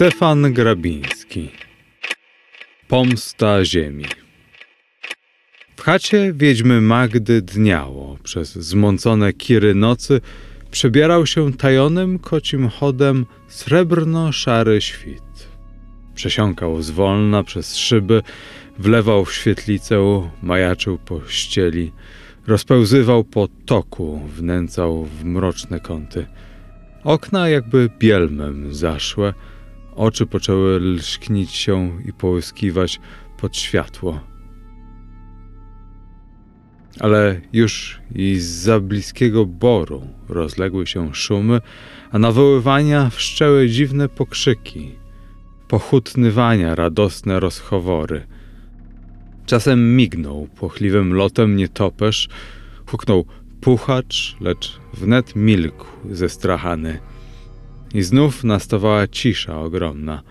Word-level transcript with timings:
Stefan 0.00 0.52
Grabiński 0.52 1.50
Pomsta 2.88 3.64
ziemi 3.64 4.04
W 5.76 5.82
chacie 5.82 6.32
wiedźmy 6.36 6.80
Magdy 6.80 7.42
dniało. 7.42 8.18
Przez 8.22 8.52
zmącone 8.52 9.32
kiry 9.32 9.74
nocy 9.74 10.20
przebierał 10.70 11.26
się 11.26 11.52
tajonym 11.52 12.18
kocim 12.18 12.68
chodem 12.68 13.26
srebrno-szary 13.48 14.80
świt. 14.80 15.48
Przesiąkał 16.14 16.82
zwolna 16.82 17.44
przez 17.44 17.76
szyby, 17.76 18.22
wlewał 18.78 19.24
w 19.24 19.34
świetlicę, 19.34 20.30
majaczył 20.42 20.98
po 20.98 21.20
ścieli, 21.28 21.92
rozpełzywał 22.46 23.24
po 23.24 23.48
toku, 23.66 24.20
wnęcał 24.36 25.04
w 25.04 25.24
mroczne 25.24 25.80
kąty. 25.80 26.26
Okna 27.04 27.48
jakby 27.48 27.90
bielmem 27.98 28.74
zaszłe, 28.74 29.34
Oczy 30.00 30.26
poczęły 30.26 30.80
lśknić 30.80 31.52
się 31.52 32.02
i 32.04 32.12
połyskiwać 32.12 33.00
pod 33.36 33.56
światło. 33.56 34.20
Ale 37.00 37.40
już 37.52 38.00
i 38.14 38.36
za 38.38 38.80
bliskiego 38.80 39.46
boru 39.46 40.02
rozległy 40.28 40.86
się 40.86 41.14
szumy, 41.14 41.60
a 42.10 42.18
nawoływania 42.18 43.10
wszczęły 43.10 43.68
dziwne 43.68 44.08
pokrzyki, 44.08 44.94
pochutnywania 45.68 46.74
radosne 46.74 47.40
rozchowory. 47.40 48.26
Czasem 49.46 49.96
mignął 49.96 50.48
płochliwym 50.56 51.14
lotem 51.14 51.56
nietoperz, 51.56 52.28
huknął 52.86 53.24
puchacz, 53.60 54.36
lecz 54.40 54.80
wnet 54.94 55.36
milkł 55.36 55.86
zestrachany. 56.10 57.09
I 57.94 58.02
znów 58.02 58.44
nastawała 58.44 59.06
cisza 59.06 59.60
ogromna, 59.60 60.22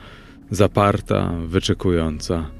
zaparta, 0.52 1.34
wyczekująca. 1.46 2.52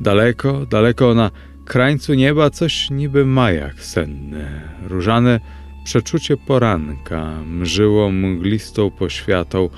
Daleko, 0.00 0.66
daleko 0.66 1.14
na 1.14 1.30
krańcu 1.64 2.14
nieba 2.14 2.50
coś 2.50 2.90
niby 2.90 3.26
majak 3.26 3.80
senny, 3.84 4.60
różane 4.88 5.40
przeczucie 5.84 6.36
poranka 6.36 7.42
mżyło 7.44 8.10
mglistą 8.10 8.90
poświatą, 8.90 9.68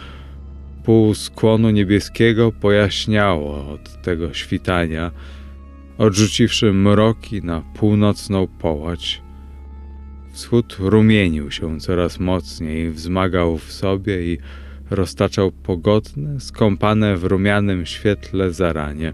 pół 0.85 1.15
skłonu 1.15 1.71
niebieskiego 1.71 2.53
pojaśniało 2.53 3.69
od 3.69 4.03
tego 4.03 4.35
świtania, 4.35 5.11
odrzuciwszy 5.99 6.73
mroki 6.73 7.43
na 7.43 7.61
północną 7.61 8.47
połać. 8.47 9.23
Wschód 10.33 10.77
rumienił 10.79 11.51
się 11.51 11.81
coraz 11.81 12.21
mocniej, 12.21 12.91
wzmagał 12.91 13.59
w 13.59 13.73
sobie 13.73 14.33
i 14.33 14.39
roztaczał 14.91 15.53
pogodne, 15.53 16.41
skąpane 16.41 17.17
w 17.17 17.25
rumianym 17.25 17.87
świetle 17.87 18.53
zaranie. 18.53 19.13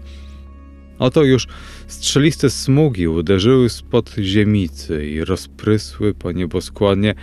Oto 0.99 1.23
już 1.23 1.47
strzeliste 1.87 2.49
smugi 2.49 3.07
uderzyły 3.07 3.69
spod 3.69 4.15
ziemicy 4.19 5.05
i 5.05 5.23
rozprysły 5.23 6.13
po 6.13 6.31
nieboskłonie, 6.31 7.15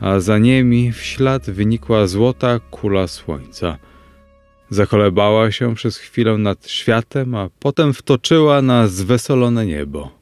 a 0.00 0.20
za 0.20 0.38
nimi 0.38 0.92
w 0.92 1.02
ślad 1.02 1.50
wynikła 1.50 2.06
złota 2.06 2.60
kula 2.70 3.06
słońca. 3.06 3.78
Zakolebała 4.70 5.50
się 5.50 5.74
przez 5.74 5.96
chwilę 5.96 6.38
nad 6.38 6.68
światem, 6.68 7.34
a 7.34 7.50
potem 7.58 7.94
wtoczyła 7.94 8.62
na 8.62 8.88
zwesolone 8.88 9.66
niebo. 9.66 10.21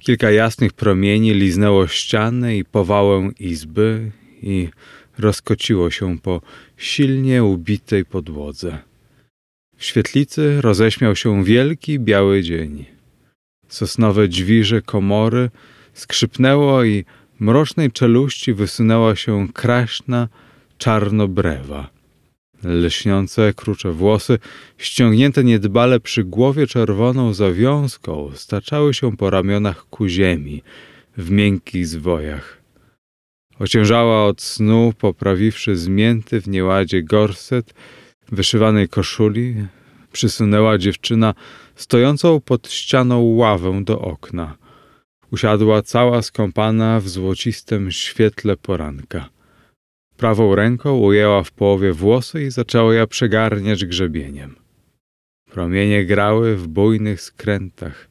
Kilka 0.00 0.30
jasnych 0.30 0.72
promieni 0.72 1.34
liznęło 1.34 1.86
ścianę 1.86 2.56
i 2.56 2.64
powałę 2.64 3.30
izby 3.40 4.10
i 4.42 4.68
rozkociło 5.18 5.90
się 5.90 6.18
po 6.18 6.40
silnie 6.76 7.44
ubitej 7.44 8.04
podłodze. 8.04 8.78
W 9.76 9.84
świetlicy 9.84 10.60
roześmiał 10.60 11.16
się 11.16 11.44
wielki 11.44 11.98
biały 11.98 12.42
dzień. 12.42 12.84
Sosnowe 13.68 14.28
dźwirze 14.28 14.82
komory 14.82 15.50
skrzypnęło 15.94 16.84
i 16.84 17.04
mrocznej 17.40 17.92
czeluści 17.92 18.54
wysunęła 18.54 19.16
się 19.16 19.48
kraśna 19.52 20.28
czarnobrewa. 20.78 21.90
Lśniące, 22.64 23.54
krucze 23.54 23.92
włosy, 23.92 24.38
ściągnięte 24.78 25.44
niedbale 25.44 26.00
przy 26.00 26.24
głowie 26.24 26.66
czerwoną 26.66 27.34
zawiązką, 27.34 28.30
staczały 28.34 28.94
się 28.94 29.16
po 29.16 29.30
ramionach 29.30 29.86
ku 29.90 30.08
ziemi, 30.08 30.62
w 31.16 31.30
miękkich 31.30 31.86
zwojach. 31.86 32.60
Ociężała 33.58 34.26
od 34.26 34.42
snu, 34.42 34.92
poprawiwszy 34.98 35.76
zmięty 35.76 36.40
w 36.40 36.48
nieładzie 36.48 37.02
gorset 37.02 37.74
wyszywanej 38.32 38.88
koszuli, 38.88 39.54
przysunęła 40.12 40.78
dziewczyna 40.78 41.34
stojącą 41.74 42.40
pod 42.40 42.68
ścianą 42.72 43.20
ławę 43.20 43.84
do 43.84 44.00
okna. 44.00 44.56
Usiadła 45.32 45.82
cała 45.82 46.22
skąpana 46.22 47.00
w 47.00 47.08
złocistym 47.08 47.92
świetle 47.92 48.56
poranka. 48.56 49.28
Prawą 50.20 50.54
ręką 50.54 50.98
ujęła 50.98 51.42
w 51.42 51.52
połowie 51.52 51.92
włosy 51.92 52.42
i 52.42 52.50
zaczęła 52.50 52.94
je 52.94 53.06
przegarniać 53.06 53.84
grzebieniem. 53.84 54.56
Promienie 55.50 56.04
grały 56.06 56.56
w 56.56 56.68
bujnych 56.68 57.20
skrętach, 57.20 58.08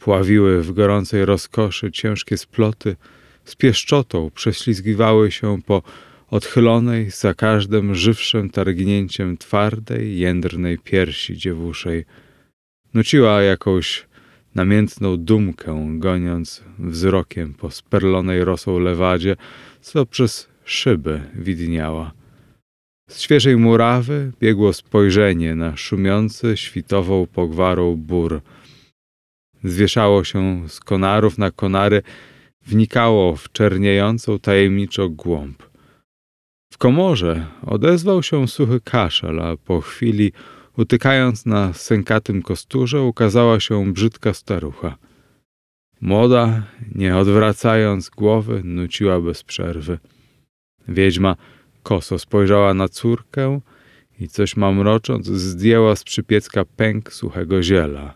pławiły 0.00 0.62
w 0.62 0.72
gorącej 0.72 1.24
rozkoszy 1.24 1.92
ciężkie 1.92 2.36
sploty, 2.36 2.96
z 3.44 3.56
pieszczotą 3.56 4.30
prześlizgiwały 4.34 5.30
się 5.30 5.62
po 5.66 5.82
odchylonej 6.30 7.10
za 7.10 7.34
każdym 7.34 7.94
żywszym 7.94 8.50
targnięciem 8.50 9.38
twardej, 9.38 10.18
jędrnej 10.18 10.78
piersi 10.78 11.36
dziewuszej. 11.36 12.04
Nuciła 12.94 13.42
jakąś 13.42 14.06
namiętną 14.54 15.16
dumkę, 15.16 15.88
goniąc 15.98 16.64
wzrokiem 16.78 17.54
po 17.54 17.70
sperlonej 17.70 18.44
rosą 18.44 18.78
lewadzie, 18.78 19.36
co 19.80 20.06
przez 20.06 20.50
szyby 20.64 21.20
widniała. 21.34 22.12
Z 23.10 23.20
świeżej 23.20 23.56
murawy 23.56 24.32
biegło 24.40 24.72
spojrzenie 24.72 25.54
na 25.54 25.76
szumiący 25.76 26.56
świtową 26.56 27.26
pogwarą 27.26 27.96
bór. 27.96 28.40
Zwieszało 29.64 30.24
się 30.24 30.68
z 30.68 30.80
konarów 30.80 31.38
na 31.38 31.50
konary, 31.50 32.02
wnikało 32.66 33.36
w 33.36 33.52
czerniejącą 33.52 34.38
tajemniczo 34.38 35.08
głąb. 35.08 35.62
W 36.72 36.78
komorze 36.78 37.46
odezwał 37.66 38.22
się 38.22 38.48
suchy 38.48 38.80
kaszel, 38.80 39.40
a 39.40 39.56
po 39.56 39.80
chwili, 39.80 40.32
utykając 40.76 41.46
na 41.46 41.72
sękatym 41.72 42.42
kosturze, 42.42 43.02
ukazała 43.02 43.60
się 43.60 43.92
brzydka 43.92 44.34
starucha. 44.34 44.96
Młoda, 46.00 46.62
nie 46.94 47.16
odwracając 47.16 48.08
głowy, 48.08 48.62
nuciła 48.64 49.20
bez 49.20 49.42
przerwy. 49.42 49.98
Wiedźma 50.90 51.36
koso 51.82 52.18
spojrzała 52.18 52.74
na 52.74 52.88
córkę 52.88 53.60
i 54.20 54.28
coś 54.28 54.56
mamrocząc 54.56 55.26
zdjęła 55.26 55.96
z 55.96 56.04
przypiecka 56.04 56.64
pęk 56.64 57.12
suchego 57.12 57.62
ziela. 57.62 58.14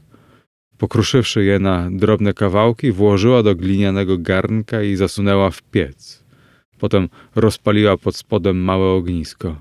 Pokruszywszy 0.78 1.44
je 1.44 1.58
na 1.58 1.88
drobne 1.90 2.34
kawałki, 2.34 2.92
włożyła 2.92 3.42
do 3.42 3.54
glinianego 3.54 4.18
garnka 4.18 4.82
i 4.82 4.96
zasunęła 4.96 5.50
w 5.50 5.62
piec. 5.62 6.24
Potem 6.78 7.08
rozpaliła 7.34 7.96
pod 7.96 8.16
spodem 8.16 8.56
małe 8.56 8.86
ognisko. 8.86 9.60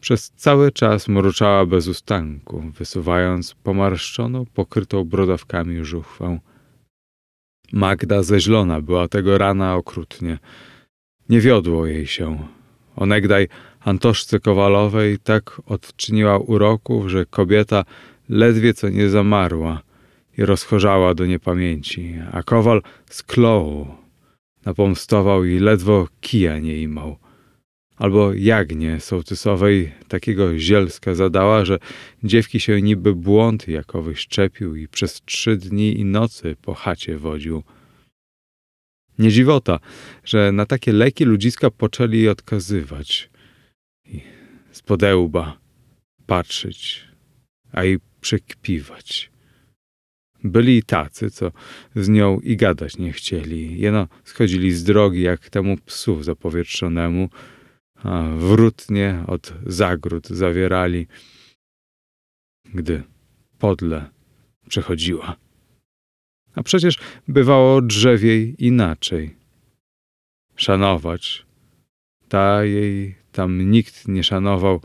Przez 0.00 0.30
cały 0.30 0.72
czas 0.72 1.08
mruczała 1.08 1.66
bez 1.66 1.88
ustanku, 1.88 2.62
wysuwając 2.78 3.54
pomarszczoną, 3.54 4.46
pokrytą 4.54 5.04
brodawkami 5.04 5.84
żuchwę. 5.84 6.38
Magda 7.72 8.22
zeźlona 8.22 8.80
była 8.80 9.08
tego 9.08 9.38
rana 9.38 9.74
okrutnie. 9.74 10.38
Nie 11.28 11.40
wiodło 11.40 11.86
jej 11.86 12.06
się. 12.06 12.38
Onegdaj 12.96 13.48
Antoszce 13.80 14.40
Kowalowej 14.40 15.18
tak 15.18 15.62
odczyniła 15.66 16.38
uroków, 16.38 17.08
że 17.08 17.26
kobieta 17.26 17.84
ledwie 18.28 18.74
co 18.74 18.88
nie 18.88 19.08
zamarła 19.08 19.82
i 20.38 20.44
rozchorzała 20.44 21.14
do 21.14 21.26
niepamięci, 21.26 22.14
a 22.32 22.42
Kowal 22.42 22.82
sklął, 23.10 23.86
napomstował 24.66 25.44
i 25.44 25.58
ledwo 25.58 26.08
kija 26.20 26.58
nie 26.58 26.78
imał. 26.78 27.16
Albo 27.96 28.32
jagnie 28.34 29.00
sołtysowej 29.00 29.92
takiego 30.08 30.58
zielska 30.58 31.14
zadała, 31.14 31.64
że 31.64 31.78
dziewki 32.24 32.60
się 32.60 32.82
niby 32.82 33.14
błąd 33.14 33.68
jakowy 33.68 34.16
szczepił 34.16 34.76
i 34.76 34.88
przez 34.88 35.22
trzy 35.24 35.56
dni 35.56 36.00
i 36.00 36.04
nocy 36.04 36.56
po 36.62 36.74
chacie 36.74 37.18
wodził. 37.18 37.62
Nie 39.18 39.30
dziwota, 39.30 39.78
że 40.24 40.52
na 40.52 40.66
takie 40.66 40.92
leki 40.92 41.24
ludziska 41.24 41.70
poczęli 41.70 42.28
odkazywać 42.28 43.30
i 44.04 44.20
z 44.72 44.82
podełba 44.82 45.58
patrzeć, 46.26 47.08
a 47.72 47.84
i 47.84 47.98
przekpiwać. 48.20 49.30
Byli 50.44 50.82
tacy, 50.82 51.30
co 51.30 51.52
z 51.96 52.08
nią 52.08 52.40
i 52.40 52.56
gadać 52.56 52.96
nie 52.96 53.12
chcieli. 53.12 53.80
Jeno 53.80 54.08
schodzili 54.24 54.72
z 54.72 54.84
drogi 54.84 55.22
jak 55.22 55.50
temu 55.50 55.76
psu 55.76 56.22
zapowietrzonemu, 56.22 57.28
a 57.94 58.28
wrótnie 58.36 59.24
od 59.26 59.52
zagród 59.66 60.28
zawierali, 60.28 61.06
gdy 62.74 63.02
podle 63.58 64.10
przechodziła. 64.68 65.45
A 66.56 66.62
przecież 66.62 66.98
bywało 67.28 67.82
drzewiej 67.82 68.64
inaczej. 68.66 69.34
Szanować. 70.56 71.46
Ta 72.28 72.64
jej 72.64 73.14
tam 73.32 73.70
nikt 73.70 74.08
nie 74.08 74.24
szanował, 74.24 74.80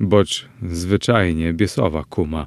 boć 0.00 0.48
zwyczajnie 0.62 1.52
biesowa 1.52 2.04
kuma. 2.04 2.46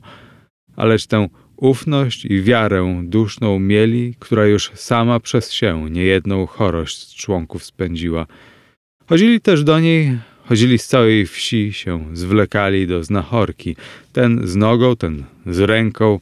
Ależ 0.75 1.07
tę 1.07 1.27
ufność 1.56 2.25
i 2.25 2.41
wiarę 2.41 3.01
duszną 3.03 3.59
mieli, 3.59 4.15
która 4.19 4.45
już 4.45 4.71
sama 4.74 5.19
przez 5.19 5.51
się 5.51 5.89
niejedną 5.89 6.45
chorość 6.45 7.07
z 7.07 7.15
członków 7.15 7.63
spędziła. 7.63 8.25
Chodzili 9.07 9.41
też 9.41 9.63
do 9.63 9.79
niej, 9.79 10.19
chodzili 10.45 10.77
z 10.77 10.88
całej 10.88 11.25
wsi, 11.25 11.74
się 11.74 12.06
zwlekali 12.13 12.88
do 12.88 13.03
znachorki. 13.03 13.75
Ten 14.13 14.47
z 14.47 14.56
nogą, 14.56 14.95
ten 14.95 15.24
z 15.45 15.59
ręką, 15.59 16.19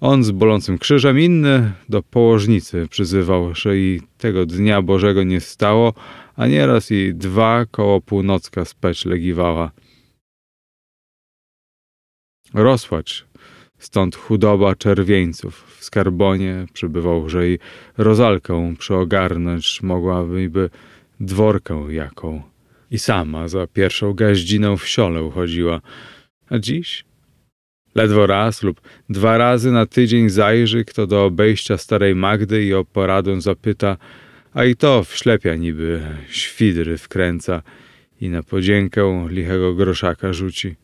on 0.00 0.24
z 0.24 0.30
bolącym 0.30 0.78
krzyżem, 0.78 1.20
inny 1.20 1.72
do 1.88 2.02
położnicy 2.02 2.86
przyzywał, 2.90 3.54
że 3.54 3.78
i 3.78 4.00
tego 4.18 4.46
dnia 4.46 4.82
Bożego 4.82 5.22
nie 5.22 5.40
stało, 5.40 5.94
a 6.36 6.46
nieraz 6.46 6.90
i 6.90 7.14
dwa 7.14 7.66
koło 7.70 8.00
północka 8.00 8.64
specz 8.64 9.04
legiwała. 9.04 9.70
Rosłać 12.54 13.24
stąd 13.78 14.16
chudoba 14.16 14.74
czerwieńców. 14.74 15.76
W 15.78 15.84
skarbonie 15.84 16.66
przybywał, 16.72 17.28
że 17.28 17.48
i 17.48 17.58
rozalkę 17.96 18.74
przyogarnąć 18.78 19.82
mogłaby 19.82 20.70
dworkę 21.20 21.86
jaką. 21.90 22.42
I 22.90 22.98
sama 22.98 23.48
za 23.48 23.66
pierwszą 23.66 24.12
gaździną 24.12 24.76
w 24.76 24.88
siole 24.88 25.22
uchodziła. 25.22 25.80
A 26.50 26.58
dziś? 26.58 27.04
Ledwo 27.94 28.26
raz 28.26 28.62
lub 28.62 28.80
dwa 29.08 29.38
razy 29.38 29.72
na 29.72 29.86
tydzień 29.86 30.28
zajrzy 30.28 30.84
kto 30.84 31.06
do 31.06 31.24
obejścia 31.24 31.78
starej 31.78 32.14
Magdy 32.14 32.64
i 32.64 32.74
o 32.74 32.84
poradę 32.84 33.40
zapyta, 33.40 33.96
a 34.52 34.64
i 34.64 34.76
to 34.76 35.04
w 35.04 35.16
ślepia 35.16 35.54
niby 35.54 36.02
świdry 36.28 36.98
wkręca 36.98 37.62
i 38.20 38.28
na 38.28 38.42
podziękę 38.42 39.26
lichego 39.30 39.74
groszaka 39.74 40.32
rzuci 40.32 40.76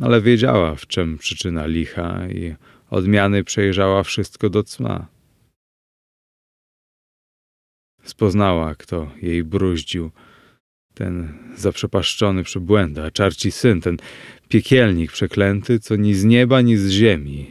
ale 0.00 0.20
wiedziała, 0.20 0.74
w 0.74 0.86
czym 0.86 1.18
przyczyna 1.18 1.66
licha 1.66 2.28
i 2.28 2.54
odmiany 2.90 3.44
przejrzała 3.44 4.02
wszystko 4.02 4.50
do 4.50 4.62
cma. 4.62 5.06
Spoznała, 8.02 8.74
kto 8.74 9.10
jej 9.22 9.44
bruździł, 9.44 10.10
ten 10.98 11.28
zaprzepaszczony 11.56 12.44
przybłęda, 12.44 13.10
czarci 13.10 13.52
syn, 13.52 13.80
ten 13.80 13.96
piekielnik 14.48 15.12
przeklęty, 15.12 15.80
co 15.80 15.96
ni 15.96 16.14
z 16.14 16.24
nieba, 16.24 16.60
ni 16.60 16.76
z 16.76 16.90
ziemi. 16.90 17.46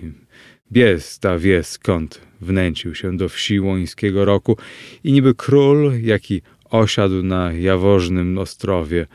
Bies 0.71 1.19
ta 1.19 1.39
wie 1.39 1.63
skąd 1.63 2.21
wnęcił 2.41 2.95
się 2.95 3.17
do 3.17 3.29
wsi 3.29 3.59
łońskiego 3.59 4.25
roku 4.25 4.57
i 5.03 5.11
niby 5.11 5.35
król, 5.35 6.01
jaki 6.01 6.41
osiadł 6.69 7.23
na 7.23 7.53
jawożnym 7.53 8.37
ostrowie– 8.37 9.07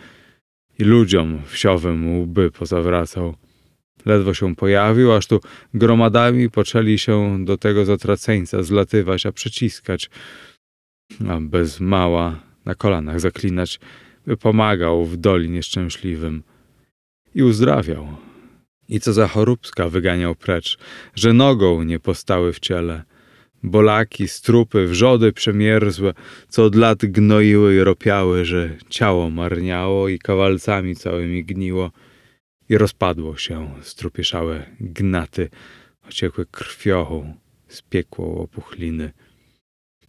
i 0.78 0.84
ludziom 0.84 1.42
wsiowym 1.46 2.20
łby 2.20 2.50
pozawracał. 2.50 3.34
Ledwo 4.06 4.34
się 4.34 4.56
pojawił, 4.56 5.12
aż 5.12 5.26
tu 5.26 5.40
gromadami 5.74 6.50
poczęli 6.50 6.98
się 6.98 7.44
do 7.44 7.58
tego 7.58 7.84
zatraceńca 7.84 8.62
zlatywać, 8.62 9.26
a 9.26 9.32
przyciskać, 9.32 10.10
a 11.28 11.40
bez 11.40 11.80
mała 11.80 12.40
na 12.64 12.74
kolanach 12.74 13.20
zaklinać, 13.20 13.80
by 14.26 14.36
pomagał 14.36 15.04
w 15.04 15.16
doli 15.16 15.50
nieszczęśliwym. 15.50 16.42
I 17.34 17.42
uzdrawiał. 17.42 18.08
I 18.88 19.00
co 19.00 19.12
za 19.12 19.28
choróbska 19.28 19.88
wyganiał 19.88 20.34
precz, 20.34 20.78
że 21.14 21.32
nogą 21.32 21.82
nie 21.82 22.00
postały 22.00 22.52
w 22.52 22.60
ciele. 22.60 23.02
Bolaki, 23.62 24.28
strupy, 24.28 24.86
wrzody 24.86 25.32
przemierzłe, 25.32 26.14
co 26.48 26.64
od 26.64 26.74
lat 26.74 26.98
gnoiły 26.98 27.74
i 27.74 27.80
ropiały, 27.80 28.44
że 28.44 28.76
ciało 28.88 29.30
marniało 29.30 30.08
i 30.08 30.18
kawalcami 30.18 30.96
całymi 30.96 31.44
gniło. 31.44 31.90
I 32.68 32.78
rozpadło 32.78 33.36
się 33.36 33.74
strupieszałe 33.82 34.66
gnaty, 34.80 35.48
ociekłe 36.08 36.46
krwiochą, 36.50 37.34
spiekło 37.68 38.42
opuchliny. 38.42 39.12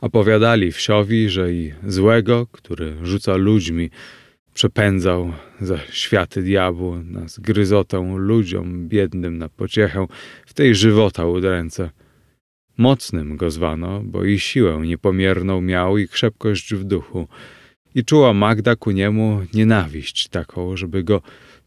Opowiadali 0.04 0.72
wsiowi, 0.72 1.30
że 1.30 1.54
i 1.54 1.74
złego, 1.88 2.48
który 2.52 2.96
rzuca 3.04 3.36
ludźmi, 3.36 3.90
przepędzał 4.54 5.34
za 5.62 5.78
światy 5.92 6.42
diabłu, 6.42 6.96
na 6.96 7.28
zgryzotę 7.28 8.14
ludziom 8.18 8.88
biednym 8.88 9.38
na 9.38 9.50
pociechę, 9.50 10.08
w 10.46 10.54
tej 10.54 10.76
żywota 10.76 11.26
udręce– 11.26 11.90
Mocnym 12.78 13.38
go 13.38 13.52
zwano, 13.52 14.02
bo 14.04 14.24
i 14.24 14.40
siłę 14.40 14.82
niepomierną 14.82 15.62
miał 15.62 15.98
i 15.98 16.08
krzepkość 16.08 16.74
w 16.74 16.84
duchu. 16.84 17.28
I 17.96 18.06
czuła 18.06 18.34
Magda 18.34 18.76
ku 18.76 18.92
niemu 18.92 19.42
nienawiść 19.54 20.28
taką, 20.28 20.78
żeby 20.78 21.04
go 21.04 21.22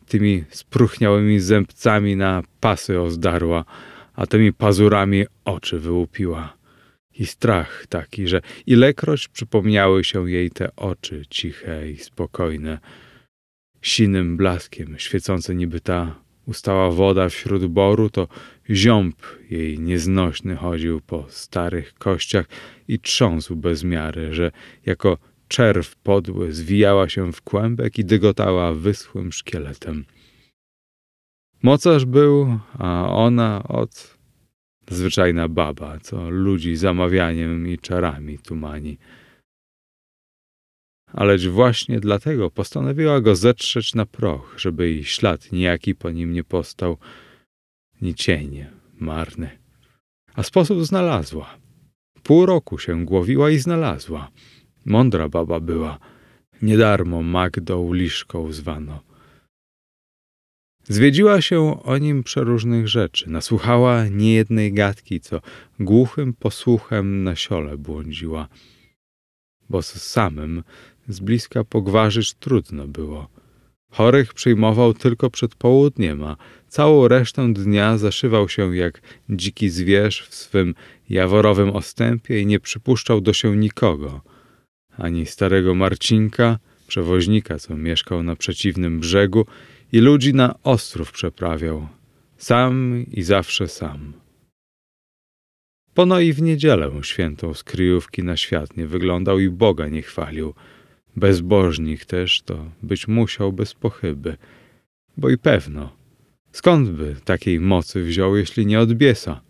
tymi 0.09 0.45
spruchniałymi 0.50 1.40
zębcami 1.40 2.16
na 2.16 2.43
pasy 2.61 3.00
ozdarła, 3.00 3.64
a 4.14 4.26
tymi 4.26 4.52
pazurami 4.52 5.25
oczy 5.45 5.78
wyłupiła. 5.78 6.55
I 7.18 7.26
strach 7.26 7.87
taki, 7.88 8.28
że 8.28 8.40
ilekroć 8.66 9.28
przypomniały 9.28 10.04
się 10.04 10.30
jej 10.30 10.50
te 10.50 10.76
oczy 10.76 11.23
ciche 11.30 11.90
i 11.90 11.96
spokojne, 11.96 12.78
sinym 13.82 14.37
blaskiem 14.37 14.99
świecące 14.99 15.54
niby 15.54 15.80
ta 15.80 16.26
ustała 16.46 16.90
woda 16.90 17.28
wśród 17.28 17.66
boru, 17.66 18.11
to 18.11 18.28
ziąb 18.70 19.16
jej 19.50 19.78
nieznośny 19.78 20.56
chodził 20.56 21.00
po 21.00 21.26
starych 21.28 21.94
kościach 21.94 22.46
i 22.88 22.99
trząsł 22.99 23.56
bez 23.56 23.85
miary, 23.85 24.35
że 24.35 24.52
jako 24.87 25.18
czerw 25.49 25.96
podły 25.96 26.52
zwijała 26.52 27.08
się 27.08 27.32
w 27.32 27.42
kłębek 27.42 27.99
i 27.99 28.04
dygotała 28.04 28.73
wyschłym 28.73 29.32
szkieletem. 29.32 30.04
Mocarz 31.62 32.04
był, 32.04 32.58
a 32.78 33.08
ona 33.08 33.62
od 33.62 34.15
zwyczajna 34.90 35.49
baba, 35.49 35.99
co 36.00 36.31
ludzi 36.31 36.76
zamawianiem 36.76 37.69
i 37.69 37.78
czarami 37.78 38.38
tumani 38.38 38.99
ależ 41.16 41.49
właśnie 41.49 42.00
dlatego 42.00 42.50
postanowiła 42.50 43.21
go 43.21 43.37
zetrzeć 43.37 43.95
na 43.95 44.07
proch, 44.07 44.55
żeby 44.57 44.90
jej 44.90 45.05
ślad 45.05 45.52
nijaki 45.52 45.95
po 45.95 46.11
nim 46.11 46.33
nie 46.33 46.45
postał, 46.45 46.99
ni 48.00 48.14
cień 48.14 48.66
marny. 49.00 49.50
A 50.35 50.43
sposób 50.43 50.85
znalazła. 50.85 51.57
Pół 52.23 52.47
roku 52.47 52.78
się 52.78 53.05
głowiła 53.05 53.50
i 53.50 53.59
znalazła. 53.59 54.31
Mądra 54.85 55.28
baba 55.28 55.61
była. 55.61 55.99
Niedarmo 56.62 57.23
Magdą 57.23 57.93
Liszką 57.93 58.52
zwano. 58.52 59.05
Zwiedziła 60.88 61.40
się 61.40 61.83
o 61.83 61.99
nim 61.99 62.23
przeróżnych 62.23 62.88
rzeczy, 62.88 63.31
nasłuchała 63.31 64.09
niejednej 64.09 64.73
gadki, 64.73 65.21
co 65.21 65.40
głuchym 65.81 66.33
posłuchem 66.33 67.25
na 67.25 67.37
siole 67.37 67.78
błądziła. 67.78 68.49
Bo 69.71 69.83
z 69.83 70.02
samym 70.02 70.62
z 71.09 71.21
bliska 71.21 71.64
pogwarzyć 71.64 72.35
trudno 72.35 72.88
było. 72.88 73.28
Chorych 73.90 74.35
przyjmował 74.35 74.95
tylko 74.95 75.31
przed 75.31 75.55
południem, 75.55 76.25
a 76.25 76.37
całą 76.69 77.09
resztę 77.09 77.52
dnia 77.52 77.99
zaszywał 77.99 78.49
się 78.49 78.76
jak 78.76 79.00
dziki 79.31 79.69
zwierz 79.69 80.28
w 80.28 80.35
swym 80.35 80.75
jaworowym 81.09 81.71
ostępie 81.71 82.40
i 82.40 82.47
nie 82.47 82.61
przypuszczał 82.61 83.21
do 83.21 83.33
się 83.33 83.57
nikogo. 83.57 84.21
Ani 84.97 85.26
starego 85.26 85.75
Marcinka, 85.75 86.59
przewoźnika, 86.87 87.59
co 87.59 87.76
mieszkał 87.76 88.23
na 88.23 88.37
przeciwnym 88.37 89.00
brzegu, 89.00 89.47
i 89.93 89.99
ludzi 89.99 90.35
na 90.35 90.55
ostrów 90.62 91.12
przeprawiał. 91.12 91.88
Sam 92.37 93.05
i 93.12 93.23
zawsze 93.23 93.69
sam. 93.69 94.12
Pono 95.95 96.21
i 96.21 96.33
w 96.33 96.43
niedzielę 96.43 96.90
świętą 97.02 97.55
z 97.55 97.64
kryjówki 97.64 98.23
na 98.23 98.37
świat 98.37 98.76
nie 98.76 98.87
wyglądał 98.87 99.38
i 99.38 99.49
Boga 99.50 99.88
nie 99.88 100.02
chwalił. 100.02 100.55
Bezbożnik 101.16 102.05
też 102.05 102.43
to 102.43 102.71
być 102.83 103.09
musiał 103.09 103.52
bez 103.52 103.75
pochyby. 103.75 104.37
Bo 105.16 105.31
i 105.31 105.38
pewno, 105.38 105.97
skąd 106.52 106.90
by 106.90 107.16
takiej 107.25 107.61
mocy 107.61 108.02
wziął, 108.02 108.37
jeśli 108.37 108.66
nie 108.66 108.81
od 108.81 108.93
biesa? 108.95 109.40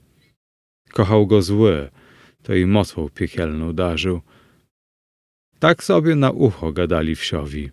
Kochał 0.93 1.27
go 1.27 1.43
zły, 1.43 1.91
to 2.43 2.55
i 2.55 2.67
mocą 2.67 3.09
piekielną 3.09 3.73
darzył. 3.73 4.21
Tak 5.59 5.85
sobie 5.85 6.15
na 6.15 6.31
ucho 6.31 6.73
gadali 6.73 7.15
wsiowi. 7.15 7.71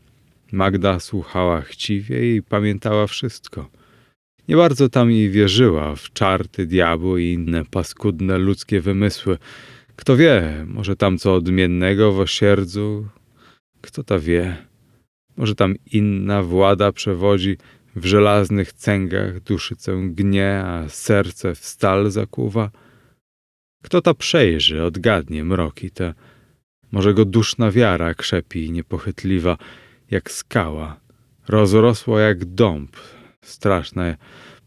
Magda 0.54 1.00
słuchała 1.00 1.62
chciwie 1.62 2.36
i 2.36 2.42
pamiętała 2.42 3.08
wszystko. 3.08 3.70
Nie 4.48 4.56
bardzo 4.56 4.90
tam 4.90 5.12
jej 5.12 5.30
wierzyła 5.30 5.96
w 5.96 6.14
czarty, 6.14 6.66
diabły 6.66 7.24
i 7.24 7.34
inne 7.34 7.66
paskudne 7.66 8.38
ludzkie 8.38 8.82
wymysły. 8.82 9.38
Kto 9.96 10.18
wie, 10.18 10.66
może 10.68 10.96
tam 10.96 11.18
co 11.18 11.34
odmiennego 11.34 12.12
w 12.12 12.20
osierdzu, 12.20 13.08
kto 13.82 14.04
ta 14.04 14.20
wie? 14.20 14.58
Może 15.38 15.56
tam 15.56 15.76
inna 15.92 16.44
włada 16.44 16.92
przewodzi 16.92 17.58
w 17.96 18.06
żelaznych 18.06 18.74
cęgach 18.74 19.40
duszycę 19.40 20.02
gnie, 20.06 20.64
a 20.66 20.90
serce 20.90 21.56
w 21.56 21.66
stal 21.66 22.12
zakuwa? 22.12 22.72
Kto 23.84 24.02
ta 24.02 24.14
przejrzy, 24.14 24.84
odgadnie 24.84 25.44
mroki 25.44 25.92
te? 25.92 26.14
Może 26.92 27.14
go 27.14 27.26
duszna 27.26 27.72
wiara 27.72 28.14
krzepi 28.14 28.72
niepochytliwa, 28.72 29.58
jak 30.12 30.32
skała, 30.32 31.00
rozrosła 31.48 32.22
jak 32.22 32.46
dąb, 32.46 32.98
straszna 33.42 34.16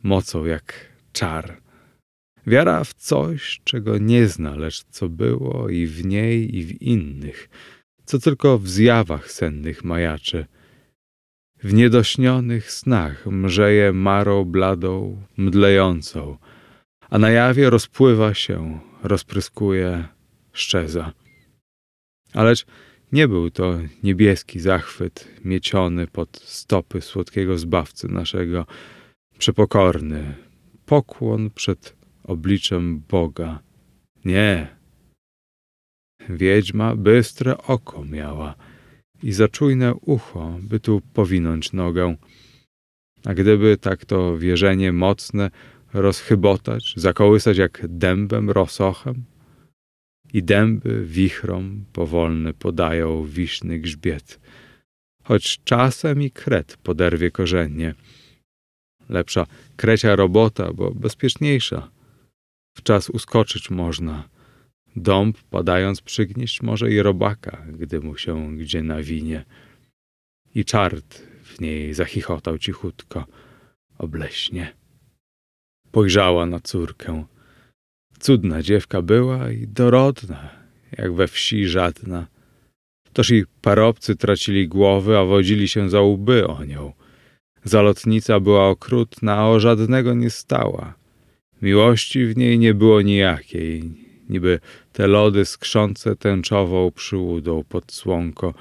mocą 0.03 0.45
jak 0.45 0.75
czar. 1.13 1.61
Wiara 2.47 2.85
w 2.85 2.95
coś, 2.95 3.61
czego 3.65 3.99
nie 3.99 4.29
zna, 4.29 4.57
lecz 4.57 4.85
co 4.85 5.09
było 5.09 5.69
i 5.69 5.87
w 5.87 6.05
niej, 6.05 6.57
i 6.57 6.65
w 6.65 6.83
innych– 6.83 7.49
co 8.07 8.19
tylko 8.19 8.59
w 8.59 8.69
zjawach 8.69 9.33
sennych 9.33 9.85
majaczy. 9.85 10.47
W 11.63 11.75
niedośnionych 11.75 12.73
snach 12.73 13.27
mrzeje 13.27 13.93
marą 13.93 14.45
bladą, 14.45 15.23
mdlejącą, 15.37 16.37
a 17.11 17.19
na 17.19 17.31
jawie 17.31 17.71
rozpływa 17.71 18.35
się, 18.35 18.81
rozpryskuje, 19.03 20.09
szczeza. 20.53 21.13
Alecz 22.35 22.67
nie 23.17 23.29
był 23.29 23.51
to 23.51 23.79
niebieski 24.03 24.61
zachwyt 24.61 25.29
mieciony 25.45 26.07
pod 26.07 26.41
stopy 26.45 27.01
słodkiego 27.01 27.59
zbawcy 27.59 28.09
naszego, 28.09 28.67
przepokorny, 29.39 30.35
pokłon 30.87 31.51
przed 31.51 31.97
obliczem 32.25 33.03
Boga. 33.09 33.59
Nie, 34.25 34.77
Wiedźma 36.29 36.97
bystre 36.97 37.59
oko 37.59 38.05
miała 38.05 38.55
i 39.23 39.33
za 39.33 39.49
czujne 39.49 39.95
ucho, 39.95 40.59
by 40.63 40.81
tu 40.81 41.03
powinąć 41.13 41.73
nogę. 41.73 42.17
A 43.25 43.35
gdyby 43.35 43.77
tak 43.77 44.05
to 44.05 44.39
wierzenie 44.39 44.93
mocne 44.93 45.51
rozchybotać, 45.93 46.95
zakołysać 46.97 47.57
jak 47.59 47.83
dębem 47.89 48.51
rosochem? 48.51 49.25
I 50.33 50.43
dęby 50.43 51.05
wichrom 51.05 51.85
powolny 51.93 52.55
podają 52.55 53.25
wiszny 53.25 53.79
grzbiet, 53.79 54.41
choć 55.23 55.61
czasem 55.65 56.23
i 56.23 56.31
kret 56.31 56.77
poderwie 56.77 57.31
korzenie. 57.31 57.95
Lepsza 59.09 59.47
krecia 59.77 60.17
robota, 60.17 60.73
bo 60.73 60.91
bezpieczniejsza. 60.91 61.91
W 62.77 62.83
czas 62.83 63.11
uskoczyć 63.11 63.71
można– 63.71 64.29
Dąb, 64.97 65.39
padając, 65.51 66.01
przygnieść 66.01 66.63
może 66.63 66.91
i 66.91 67.03
robaka, 67.03 67.67
gdy 67.73 68.01
mu 68.01 68.17
się 68.17 68.57
gdzie 68.57 68.83
nawinie. 68.83 69.45
I 70.55 70.65
czart 70.65 71.23
w 71.43 71.61
niej 71.61 71.95
zachichotał 71.95 72.59
cichutko, 72.59 73.27
obleśnie. 73.99 74.77
Pojrzała 75.91 76.47
na 76.47 76.61
córkę. 76.61 77.25
Cudna 78.19 78.63
dziewka 78.63 79.03
była 79.03 79.51
i 79.51 79.67
dorodna, 79.67 80.49
jak 80.99 81.13
we 81.13 81.29
wsi 81.29 81.69
żadna. 81.69 82.27
Toż 83.13 83.31
i 83.31 83.45
parobcy 83.61 84.17
tracili 84.17 84.69
głowy, 84.69 85.19
a 85.19 85.25
wodzili 85.25 85.69
się 85.69 85.91
za 85.91 86.01
łby 86.01 86.47
o 86.47 86.65
nią. 86.65 86.93
Zalotnica 87.65 88.41
była 88.41 88.69
okrutna, 88.69 89.37
a 89.37 89.47
o 89.47 89.61
żadnego 89.61 90.15
nie 90.15 90.31
stała. 90.31 90.95
Miłości 91.63 92.27
w 92.27 92.37
niej 92.37 92.59
nie 92.59 92.75
było 92.75 93.03
nijakiej, 93.03 93.83
niby 94.29 94.61
te 94.93 95.07
lody 95.07 95.45
skrzące 95.45 96.17
tęczową 96.17 96.93
przyłudą 96.93 97.65
pod 97.69 97.93
słonko, 97.93 98.55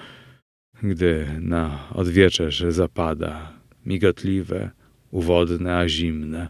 gdy 0.83 1.27
na 1.39 1.89
odwieczerz 1.93 2.63
zapada, 2.69 3.53
migotliwe, 3.85 4.71
uwodne, 5.11 5.77
a 5.77 5.89
zimne. 5.89 6.49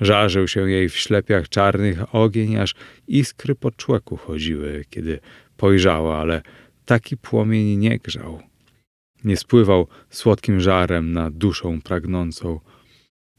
Żarzył 0.00 0.48
się 0.48 0.70
jej 0.70 0.88
w 0.88 0.96
ślepiach 0.96 1.48
czarnych 1.48 2.14
ogień, 2.14 2.56
aż 2.56 2.74
iskry 3.08 3.54
po 3.54 3.70
człeku 3.70 4.16
chodziły, 4.16 4.84
kiedy 4.90 5.20
pojrzała, 5.56 6.18
ale 6.18 6.42
taki 6.84 7.16
płomień 7.16 7.78
nie 7.78 7.98
grzał. 7.98 8.42
Nie 9.24 9.36
spływał 9.36 9.86
słodkim 10.10 10.60
żarem 10.60 11.12
na 11.12 11.30
duszą 11.30 11.82
pragnącą. 11.82 12.60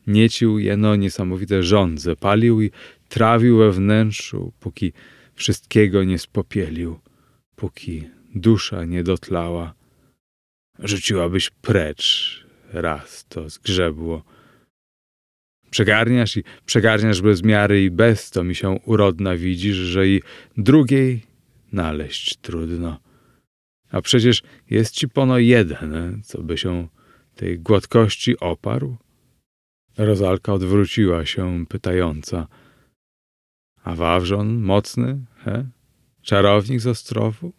Niecił 0.07 0.59
jeno 0.59 0.95
niesamowite 0.95 1.63
żądze, 1.63 2.15
palił 2.15 2.62
i 2.62 2.71
trawił 3.09 3.57
we 3.57 3.71
wnętrzu, 3.71 4.53
póki 4.59 4.93
wszystkiego 5.35 6.03
nie 6.03 6.19
spopielił, 6.19 7.00
póki 7.55 8.03
dusza 8.35 8.85
nie 8.85 9.03
dotlała. 9.03 9.74
Rzuciłabyś 10.79 11.50
precz, 11.50 12.45
raz 12.74 13.25
to 13.29 13.50
zgrzebło. 13.50 14.24
Przegarniasz 15.75 16.38
i 16.38 16.44
przegarniasz 16.65 17.22
bez 17.22 17.44
miary 17.44 17.84
i 17.84 17.91
bez 17.91 18.32
to 18.32 18.44
mi 18.44 18.55
się 18.55 18.70
urodna 18.86 19.36
widzisz, 19.36 19.75
że 19.75 20.08
i 20.08 20.22
drugiej 20.58 21.22
naleźć 21.72 22.38
trudno. 22.38 23.00
A 23.91 24.01
przecież 24.01 24.44
jest 24.70 24.94
ci 24.94 25.10
pono 25.10 25.38
jeden, 25.38 26.22
co 26.24 26.44
by 26.44 26.58
się 26.58 26.88
tej 27.36 27.60
gładkości 27.60 28.39
oparł? 28.39 28.98
Rozalka 29.98 30.53
odwróciła 30.53 31.25
się, 31.25 31.65
pytająca– 31.70 32.48
a 33.84 33.96
Wawrzon 33.96 34.62
mocny, 34.62 35.25
he? 35.44 35.70
Czarownik 36.22 36.79
z 36.79 36.88
Ostrowu? 36.88 37.53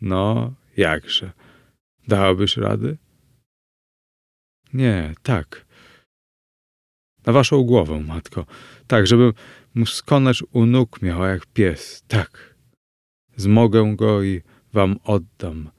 No, 0.00 0.54
jakże. 0.76 1.32
Dałabyś 2.08 2.56
rady? 2.56 2.98
Nie, 4.72 5.14
tak. 5.22 5.66
Na 7.26 7.32
waszą 7.32 7.62
głowę, 7.62 8.00
matko. 8.00 8.46
Tak, 8.86 9.06
żebym 9.06 9.32
mu 9.74 9.86
skonać 9.86 10.42
u 10.52 10.66
nóg 10.66 11.02
miała 11.02 11.28
jak 11.28 11.46
pies. 11.46 12.04
Tak. 12.08 12.54
Zmogę 13.36 13.96
go 13.96 14.22
i 14.22 14.42
wam 14.72 14.96
oddam. 15.04 15.70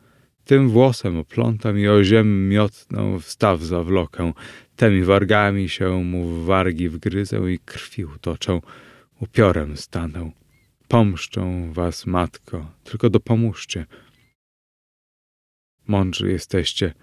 Tym 0.45 0.69
włosem 0.69 1.17
oplątam 1.17 1.79
i 1.79 1.87
o 1.87 2.03
ziem 2.03 2.49
miotną 2.49 3.19
wstaw 3.19 3.61
zawlokę. 3.61 4.33
Temi 4.75 5.03
wargami 5.03 5.69
się 5.69 6.03
mu 6.03 6.27
w 6.27 6.45
wargi 6.45 6.89
wgryzę 6.89 7.51
i 7.53 7.59
krwi 7.59 8.05
utoczę 8.05 8.59
upiorem 9.19 9.77
stanę. 9.77 10.31
Pomszczą 10.87 11.73
was, 11.73 12.05
matko, 12.05 12.71
tylko 12.83 13.09
dopomóżcie. 13.09 13.85
Mądrzy 15.87 16.31
jesteście, 16.31 16.93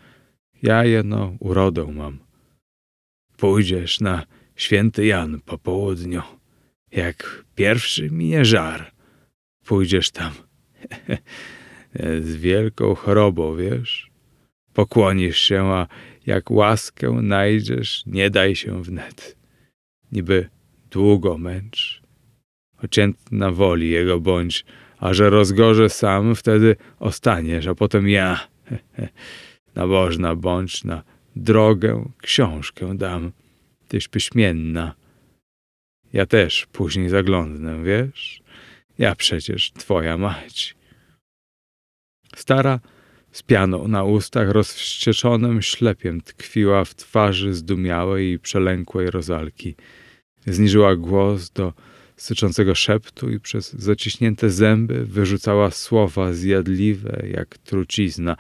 ja 0.63 0.85
jeno 0.85 1.37
urodę 1.41 1.87
mam. 1.93 2.30
Pójdziesz 3.41 4.01
na 4.01 4.27
święty 4.57 5.07
Jan 5.07 5.41
po 5.41 5.59
południu, 5.59 6.23
jak 6.93 7.45
pierwszy 7.55 8.11
minie 8.11 8.45
żar. 8.45 8.93
Pójdziesz 9.65 10.11
tam 10.11 10.33
z 12.29 12.37
wielką 12.37 12.95
chorobą, 12.95 13.57
wiesz? 13.57 14.11
Pokłonisz 14.73 15.39
się, 15.39 15.65
a 15.65 15.87
jak 16.27 16.51
łaskę 16.51 17.13
najdziesz, 17.13 18.03
nie 18.07 18.31
daj 18.31 18.57
się 18.57 18.83
wnet. 18.83 19.37
Niby 20.13 20.49
długo 20.91 21.39
męcz. 21.39 22.03
Ociętna 22.83 23.51
woli 23.51 23.91
jego 23.91 24.21
bądź, 24.21 24.65
a 24.99 25.15
że 25.15 25.31
rozgorzę 25.31 25.89
sam, 25.89 26.35
wtedy 26.35 26.77
ostaniesz, 26.99 27.67
a 27.67 27.75
potem 27.75 28.09
ja. 28.09 28.49
Nabożna 29.75 30.37
bądź, 30.37 30.85
na 30.85 31.03
drogę 31.37 32.11
książkę 32.23 32.97
dam. 32.97 33.33
Tyś 33.89 34.09
pyśmienna. 34.09 34.95
Ja 36.13 36.27
też 36.27 36.67
później 36.73 37.09
zaglądnę, 37.09 37.85
wiesz? 37.85 38.43
Ja 38.99 39.15
przecież 39.15 39.73
twoja 39.73 40.19
mać. 40.19 40.77
Stara 42.37 42.81
z 43.33 43.43
pianą 43.43 43.89
na 43.89 44.05
ustach, 44.05 44.49
rozwścieczonym 44.49 45.63
ślepiem 45.63 46.21
tkwiła 46.21 46.85
w 46.85 46.95
twarzy 46.95 47.55
zdumiałej 47.55 48.33
i 48.33 48.39
przelękłej 48.39 49.11
rozalki. 49.11 49.75
Zniżyła 50.47 50.97
głos 50.97 51.51
do 51.51 51.73
syczącego 52.17 52.75
szeptu 52.75 53.31
i 53.31 53.41
przez 53.41 53.73
zaciśnięte 53.73 54.51
zęby 54.51 55.05
wyrzucała 55.05 55.71
słowa 55.71 56.33
zjadliwe 56.33 57.23
jak 57.33 57.59
trucizna, 57.59 58.37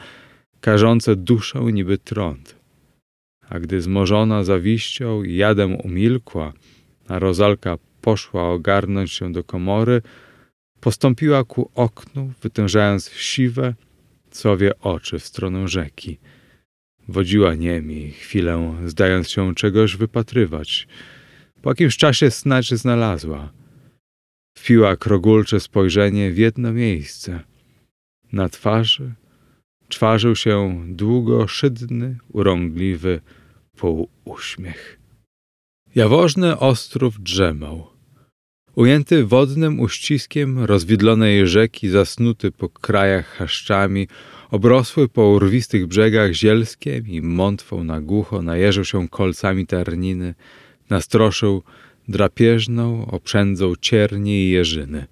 karzące 0.61 1.17
duszę 1.17 1.61
niby 1.61 1.99
trąd. 1.99 2.60
A 3.51 3.61
gdy 3.61 3.81
zmożona 3.81 4.45
zawiścią 4.45 5.23
i 5.23 5.37
jadem 5.37 5.75
umilkła, 5.75 6.53
a 7.09 7.19
rozalka 7.19 7.79
poszła 8.01 8.51
ogarnąć 8.51 9.13
się 9.13 9.33
do 9.33 9.45
komory, 9.45 10.03
postąpiła 10.81 11.45
ku 11.45 11.71
oknu, 11.75 12.33
wytężając 12.43 13.11
siwe, 13.11 13.75
cowie 14.31 14.79
oczy 14.79 15.19
w 15.19 15.25
stronę 15.25 15.69
rzeki. 15.69 16.19
Wodziła 17.09 17.55
niemi 17.55 18.11
chwilę, 18.11 18.75
zdając 18.87 19.31
się 19.31 19.55
czegoś 19.55 19.97
wypatrywać. 19.97 20.89
Po 21.63 21.71
jakimś 21.71 21.97
czasie 21.97 22.31
snacz 22.31 22.71
znalazła. 22.71 23.53
Wpiła 24.59 24.97
krogulcze 24.97 25.61
spojrzenie 25.61 26.31
w 26.31 26.39
jedno 26.39 26.73
miejsce. 26.73 27.41
Na 28.33 28.49
twarzy 28.49 29.13
czwarzył 29.89 30.37
się 30.37 30.85
długo 30.89 31.49
szydny, 31.49 32.19
urągliwy 32.33 33.21
półuśmiech. 33.81 35.01
Jawożny 35.95 36.59
ostrów 36.59 37.21
drzemał. 37.21 37.87
Ujęty 38.75 39.25
wodnym 39.25 39.81
uściskiem 39.81 40.65
rozwidlonej 40.65 41.47
rzeki, 41.47 41.89
zasnuty 41.89 42.53
po 42.53 42.69
krajach 42.69 43.27
chaszczami, 43.27 44.09
obrosły 44.51 45.09
po 45.09 45.29
urwistych 45.29 45.87
brzegach 45.87 46.33
zielskiem 46.33 47.07
i 47.09 47.23
mątwą 47.23 47.85
na 47.85 48.01
głucho 48.01 48.43
najeżył 48.43 48.85
się 48.85 49.09
kolcami 49.09 49.67
tarniny, 49.67 50.35
nastroszył 50.91 51.63
drapieżną, 52.09 53.07
oprzędzą 53.07 53.73
cierni 53.81 54.33
i 54.33 54.51
jeżyny. 54.51 55.07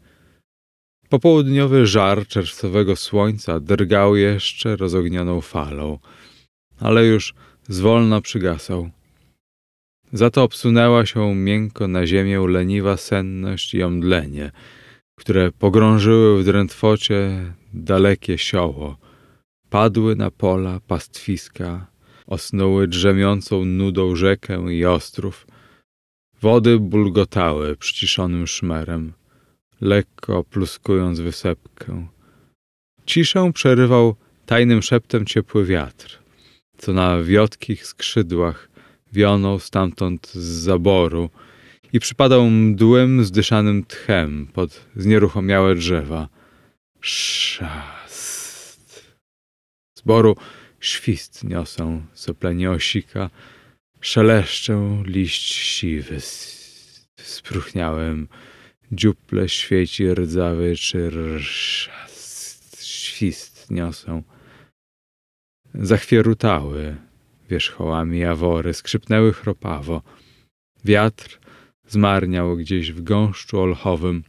Popołudniowy 1.08 1.87
żar 1.87 2.26
czerwcowego 2.26 2.96
słońca 2.96 3.60
drgał 3.60 4.16
jeszcze 4.16 4.76
rozognioną 4.76 5.40
falą, 5.40 5.98
ale 6.80 7.06
już 7.06 7.34
zwolna 7.68 8.20
przygasał. 8.20 8.90
Za 10.12 10.30
to 10.30 10.42
obsunęła 10.42 11.06
się 11.06 11.34
miękko 11.34 11.88
na 11.88 12.06
ziemię 12.06 12.40
leniwa 12.48 12.96
senność 12.96 13.75
i 13.75 13.82
omdlenie, 13.82 14.50
które 15.18 15.52
pogrążyły 15.52 16.42
w 16.42 16.44
drętwocie 16.44 17.52
dalekie 17.75 18.38
sioło, 18.38 18.96
padły 19.70 20.16
na 20.16 20.30
pola, 20.30 20.80
pastwiska, 20.87 21.87
osnuły 22.26 22.88
drzemiącą 22.88 23.64
nudą 23.64 24.16
rzekę 24.16 24.75
i 24.75 24.84
ostrów. 24.84 25.46
Wody 26.40 26.78
bulgotały 26.78 27.76
przyciszonym 27.76 28.46
szmerem, 28.46 29.12
lekko 29.80 30.44
pluskując 30.44 31.21
wysepkę. 31.21 32.06
Ciszę 33.06 33.50
przerywał 33.54 34.14
tajnym 34.47 34.82
szeptem 34.82 35.26
ciepły 35.26 35.64
wiatr, 35.64 36.19
co 36.78 36.93
na 36.93 37.23
wiotkich 37.23 37.86
skrzydłach 37.86 38.69
wionął 39.12 39.58
stamtąd 39.58 40.30
z 40.32 40.38
zaboru 40.38 41.30
i 41.93 42.00
przypadał 42.00 42.50
mdłym, 42.50 43.25
zdyszanym 43.25 43.84
tchem 43.84 44.47
pod 44.52 44.86
znieruchomiałe 44.97 45.75
drzewa. 45.75 46.28
Szast. 47.00 48.19
Z 49.99 50.00
boru 50.02 50.36
świst 50.80 51.45
niosą 51.45 52.02
soplenie 52.14 52.71
osika, 52.71 53.30
szeleszczę 54.00 55.02
liść 55.04 55.54
siwy. 55.54 56.17
Spruchniałem, 57.21 58.28
dziuple 58.93 59.49
świeci 59.49 60.14
rdzawy 60.14 60.76
czy 60.76 61.10
świst 62.80 63.71
niosą. 63.71 64.23
Zachwierutały 65.75 66.97
wierzchołami 67.50 68.19
jawory, 68.19 68.75
skrzypnęły 68.75 69.33
chropawo. 69.33 70.02
Wiatr 70.85 71.39
zmarniał 71.89 72.57
gdzieś 72.57 72.93
w 72.93 73.02
gąszczu 73.02 73.61
olchowym. 73.61 74.25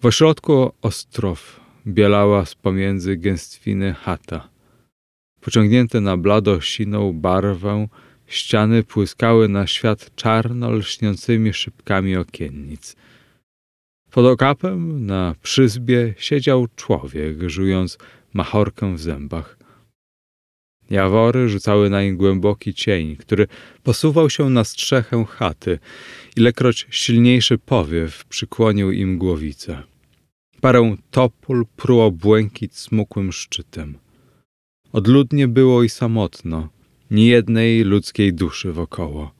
W 0.00 0.06
ośrodku 0.06 0.72
ostrow 0.82 1.60
bielała 1.86 2.44
z 2.44 2.54
pomiędzy 2.54 3.16
gęstwiny 3.16 3.94
chata. 3.94 4.48
Pociągnięte 5.40 6.00
na 6.00 6.16
blado 6.16 6.60
siną 6.60 7.12
barwę, 7.12 7.88
ściany 8.26 8.82
płyskały 8.82 9.48
na 9.48 9.66
świat 9.66 10.10
czarno 10.16 10.70
lśniącymi 10.70 11.52
szybkami 11.52 12.16
okiennic. 12.16 12.96
Pod 14.10 14.26
okapem 14.26 15.06
na 15.06 15.34
przyzbie 15.42 16.14
siedział 16.18 16.66
człowiek, 16.76 17.50
żując 17.50 17.98
machorkę 18.34 18.94
w 18.94 19.00
zębach. 19.00 19.63
Jawory 20.90 21.48
rzucały 21.48 21.90
nań 21.90 22.16
głęboki 22.16 22.74
cień, 22.74 23.16
który 23.16 23.46
posuwał 23.82 24.30
się 24.30 24.50
na 24.50 24.64
strzechę 24.64 25.24
chaty, 25.24 25.78
ilekroć 26.36 26.86
silniejszy 26.90 27.58
powiew 27.58 28.24
przykłonił 28.24 28.92
im 28.92 29.18
głowicę. 29.18 29.82
Parę 30.60 30.96
topól 31.10 31.64
pruło 31.76 32.10
błękit 32.10 32.76
smukłym 32.76 33.32
szczytem. 33.32 33.98
Odludnie 34.92 35.48
było 35.48 35.82
i 35.82 35.88
samotno, 35.88 36.68
ni 37.10 37.26
jednej 37.26 37.84
ludzkiej 37.84 38.34
duszy 38.34 38.72
wokoło. 38.72 39.34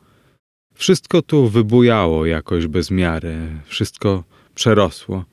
Wszystko 0.74 1.22
tu 1.22 1.48
wybujało 1.48 2.26
jakoś 2.26 2.66
bez 2.66 2.90
miary, 2.90 3.36
wszystko 3.64 4.24
przerosło. 4.54 5.24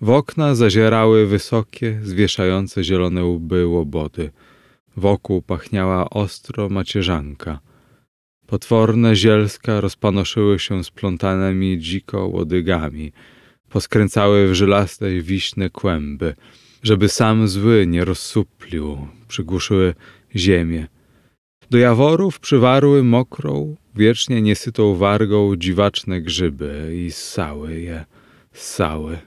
W 0.00 0.10
okna 0.10 0.54
zazierały 0.54 1.26
wysokie, 1.26 2.00
zwieszające 2.02 2.84
zielone 2.84 3.24
łby 3.24 3.66
łobody– 3.66 4.30
Wokół 4.96 5.42
pachniała 5.42 6.10
ostro 6.10 6.68
macierzanka. 6.68 7.60
Potworne 8.46 9.16
zielska 9.16 9.80
rozpanoszyły 9.80 10.58
się 10.58 10.84
splątanymi 10.84 11.78
dziko 11.78 12.26
łodygami. 12.26 13.12
Poskręcały 13.68 14.48
w 14.48 14.54
żylaste 14.54 15.20
wiśne 15.20 15.70
kłęby, 15.70 16.34
żeby 16.82 17.08
sam 17.08 17.48
zły 17.48 17.86
nie 17.86 18.04
rozsuplił, 18.04 19.08
przygłuszyły 19.28 19.94
ziemię. 20.36 20.86
Do 21.70 21.78
jaworów 21.78 22.40
przywarły 22.40 23.04
mokrą, 23.04 23.76
wiecznie 23.94 24.42
niesytą 24.42 24.94
wargą 24.94 25.56
dziwaczne 25.56 26.20
grzyby 26.20 26.92
i 27.06 27.10
ssały 27.10 27.80
je, 27.80 28.04
ssały. 28.52 29.18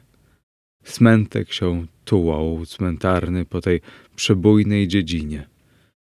Smętek 0.83 1.53
się 1.53 1.85
tułał 2.05 2.65
cmentarny 2.65 3.45
po 3.45 3.61
tej 3.61 3.81
przebójnej 4.15 4.87
dziedzinie. 4.87 5.47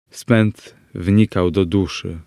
Spęd 0.09 0.75
wnikał 0.95 1.51
do 1.51 1.65
duszy. 1.65 2.19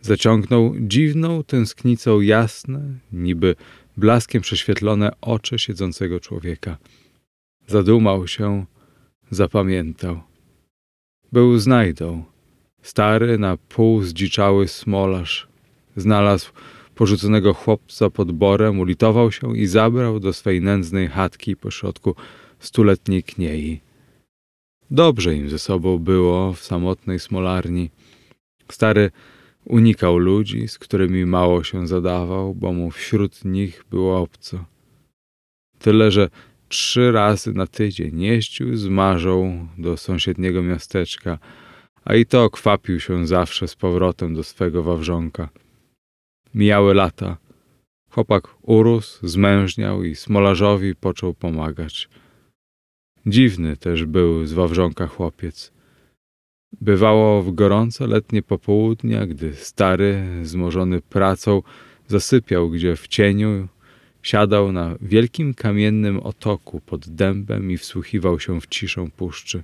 Zaciągnął 0.00 0.74
dziwną 0.80 1.44
tęsknicą 1.44 2.20
jasne, 2.20 2.82
niby 3.12 3.56
blaskiem 3.96 4.42
prześwietlone 4.42 5.10
oczy 5.20 5.58
siedzącego 5.58 6.20
człowieka. 6.20 6.76
Zadumał 7.66 8.28
się, 8.28 8.66
zapamiętał. 9.30 10.20
Był 11.32 11.58
znajdą. 11.58 12.24
Stary, 12.82 13.38
na 13.38 13.56
pół 13.56 14.02
zdziczały 14.02 14.68
smolarz. 14.68 15.48
Znalazł 15.96 16.52
porzuconego 16.94 17.54
chłopca 17.54 18.10
pod 18.10 18.32
borem, 18.32 18.80
ulitował 18.80 19.32
się 19.32 19.56
i 19.56 19.66
zabrał 19.66 20.20
do 20.20 20.32
swej 20.32 20.60
nędznej 20.60 21.08
chatki 21.08 21.56
pośrodku 21.56 22.14
stuletniej 22.58 23.22
kniei. 23.22 23.80
Dobrze 24.90 25.34
im 25.34 25.50
ze 25.50 25.58
sobą 25.58 25.98
było 25.98 26.52
w 26.52 26.60
samotnej 26.60 27.18
smolarni. 27.18 27.90
Stary 28.70 29.10
unikał 29.64 30.18
ludzi, 30.18 30.68
z 30.68 30.78
którymi 30.78 31.26
mało 31.26 31.64
się 31.64 31.86
zadawał, 31.86 32.54
bo 32.54 32.72
mu 32.72 32.90
wśród 32.90 33.44
nich 33.44 33.84
było 33.90 34.20
obco. 34.20 34.64
Tyle, 35.78 36.10
że 36.10 36.28
trzy 36.68 37.12
razy 37.12 37.52
na 37.52 37.66
tydzień 37.66 38.22
jeździł 38.22 38.76
z 38.76 38.88
Marzą 38.88 39.68
do 39.78 39.96
sąsiedniego 39.96 40.62
miasteczka, 40.62 41.38
a 42.04 42.14
i 42.14 42.26
to 42.26 42.50
kwapił 42.50 43.00
się 43.00 43.26
zawsze 43.26 43.68
z 43.68 43.74
powrotem 43.74 44.34
do 44.34 44.44
swego 44.44 44.82
wawrzonka. 44.82 45.48
Mijały 46.54 46.94
lata. 46.94 47.36
Chłopak 48.10 48.48
urósł, 48.62 49.28
zmężniał 49.28 50.04
i 50.04 50.16
smolarzowi 50.16 50.94
począł 50.94 51.34
pomagać. 51.34 52.08
Dziwny 53.26 53.76
też 53.76 54.04
był 54.04 54.46
z 54.46 54.52
wawrzonka 54.52 55.06
chłopiec. 55.06 55.72
Bywało 56.80 57.42
w 57.42 57.54
gorące 57.54 58.06
letnie 58.06 58.42
popołudnia, 58.42 59.26
gdy 59.26 59.54
stary, 59.54 60.22
zmożony 60.42 61.00
pracą, 61.00 61.62
zasypiał 62.08 62.70
gdzie 62.70 62.96
w 62.96 63.08
cieniu, 63.08 63.68
siadał 64.22 64.72
na 64.72 64.96
wielkim 65.00 65.54
kamiennym 65.54 66.20
otoku 66.20 66.80
pod 66.80 67.08
dębem 67.08 67.70
i 67.70 67.76
wsłuchiwał 67.76 68.40
się 68.40 68.60
w 68.60 68.66
ciszę 68.66 69.08
puszczy. 69.16 69.62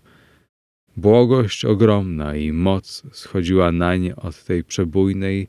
Błogość 0.97 1.65
ogromna 1.65 2.37
i 2.37 2.53
moc 2.53 3.03
schodziła 3.13 3.73
nań 3.73 4.13
od 4.17 4.45
tej 4.45 4.65
przebójnej, 4.65 5.49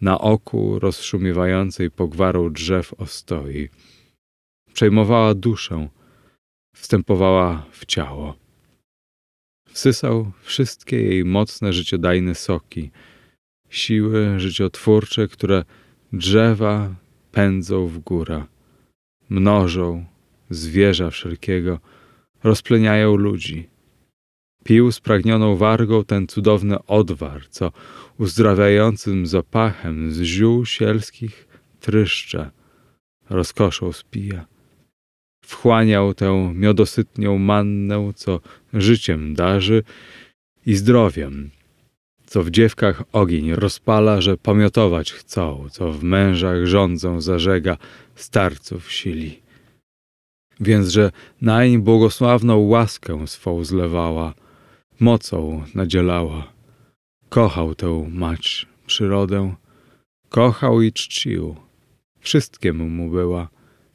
na 0.00 0.18
oku 0.18 0.78
rozszumiewającej 0.78 1.90
pogwarą 1.90 2.52
drzew 2.52 2.94
ostoi. 2.94 3.68
Przejmowała 4.72 5.34
duszę, 5.34 5.88
wstępowała 6.84 7.66
w 7.70 7.86
ciało. 7.86 8.34
Wsysał 9.68 10.32
wszystkie 10.42 11.02
jej 11.02 11.24
mocne, 11.24 11.72
życiodajne 11.72 12.34
soki, 12.34 12.90
siły 13.68 14.40
życiotwórcze, 14.40 15.28
które 15.28 15.64
drzewa 16.12 16.94
pędzą 17.32 17.86
w 17.86 17.98
górę, 17.98 18.44
mnożą 19.28 20.04
zwierza 20.50 21.10
wszelkiego, 21.10 21.80
rozpleniają 22.42 23.16
ludzi. 23.16 23.68
Pił 24.64 24.92
spragnioną 24.92 25.56
wargą 25.56 26.04
ten 26.04 26.26
cudowny 26.26 26.84
odwar, 26.86 27.48
co 27.50 27.72
uzdrawiającym 28.18 29.26
zapachem 29.26 30.12
z 30.12 30.22
ziół 30.22 30.64
sielskich 30.66 31.48
tryszcze, 31.80 32.50
rozkoszą 33.30 33.92
spija. 33.92 34.53
Wchłaniał 35.46 36.14
tę 36.14 36.52
miodosytnią 36.54 37.38
mannę, 37.38 38.12
co 38.14 38.40
życiem 38.72 39.34
darzy 39.34 39.82
i 40.66 40.74
zdrowiem, 40.74 41.50
co 42.26 42.42
w 42.42 42.50
dziewkach 42.50 43.02
ogień 43.12 43.54
rozpala, 43.54 44.20
że 44.20 44.36
pomiotować 44.36 45.12
chcą, 45.12 45.66
co 45.70 45.92
w 45.92 46.02
mężach 46.02 46.66
rządzą 46.66 47.20
zażega 47.20 47.76
starców 48.14 48.92
sili. 48.92 49.42
Więc, 50.60 50.88
że 50.88 51.10
nań 51.40 51.78
błogosławną 51.78 52.58
łaskę 52.58 53.26
swą 53.26 53.64
zlewała, 53.64 54.34
mocą 55.00 55.64
nadzielała. 55.74 56.52
Kochał 57.28 57.74
tę 57.74 58.08
mać, 58.10 58.66
przyrodę, 58.86 59.54
kochał 60.28 60.82
i 60.82 60.92
czcił. 60.92 61.56
Wszystkim 62.20 62.88
mu 62.88 63.10
była, 63.10 63.48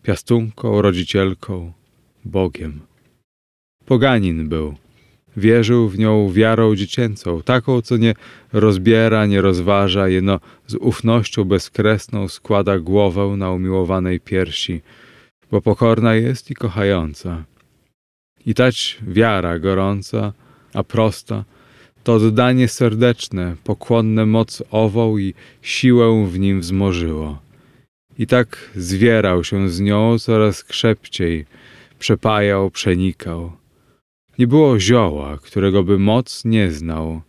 piastunką, 0.10 0.82
rodzicielką, 0.82 1.74
Bogiem. 2.26 2.80
Poganin 3.86 4.50
był, 4.50 4.76
wierzył 5.38 5.90
w 5.90 6.00
nią 6.00 6.32
wiarą 6.32 6.76
dziecięcą, 6.76 7.42
taką, 7.42 7.82
co 7.82 7.98
nie 7.98 8.14
rozbiera, 8.54 9.26
nie 9.26 9.42
rozważa, 9.42 10.08
jeno 10.08 10.40
z 10.68 10.76
ufnością 10.76 11.44
bezkresną 11.46 12.28
składa 12.28 12.80
głowę 12.80 13.28
na 13.38 13.52
umiłowanej 13.52 14.20
piersi, 14.20 14.82
bo 15.52 15.62
pokorna 15.62 16.16
jest 16.16 16.52
i 16.52 16.56
kochająca. 16.56 17.44
I 18.46 18.54
tać 18.54 18.98
wiara 19.02 19.60
gorąca, 19.60 20.34
a 20.74 20.84
prosta, 20.84 21.46
to 22.04 22.14
oddanie 22.14 22.68
serdeczne, 22.68 23.56
pokłonne 23.64 24.26
moc 24.26 24.64
ową 24.72 25.18
i 25.18 25.34
siłę 25.62 26.28
w 26.28 26.40
nim 26.40 26.62
wzmożyło. 26.62 27.49
I 28.20 28.28
tak 28.28 28.72
zwierał 28.76 29.44
się 29.44 29.70
z 29.70 29.80
nią 29.80 30.20
coraz 30.20 30.64
krzepciej, 30.64 31.46
przepajał, 32.00 32.72
przenikał. 32.72 33.52
Nie 34.40 34.48
było 34.48 34.80
zioła, 34.80 35.38
którego 35.38 35.84
by 35.84 36.00
moc 36.00 36.46
nie 36.46 36.72
znał, 36.72 37.22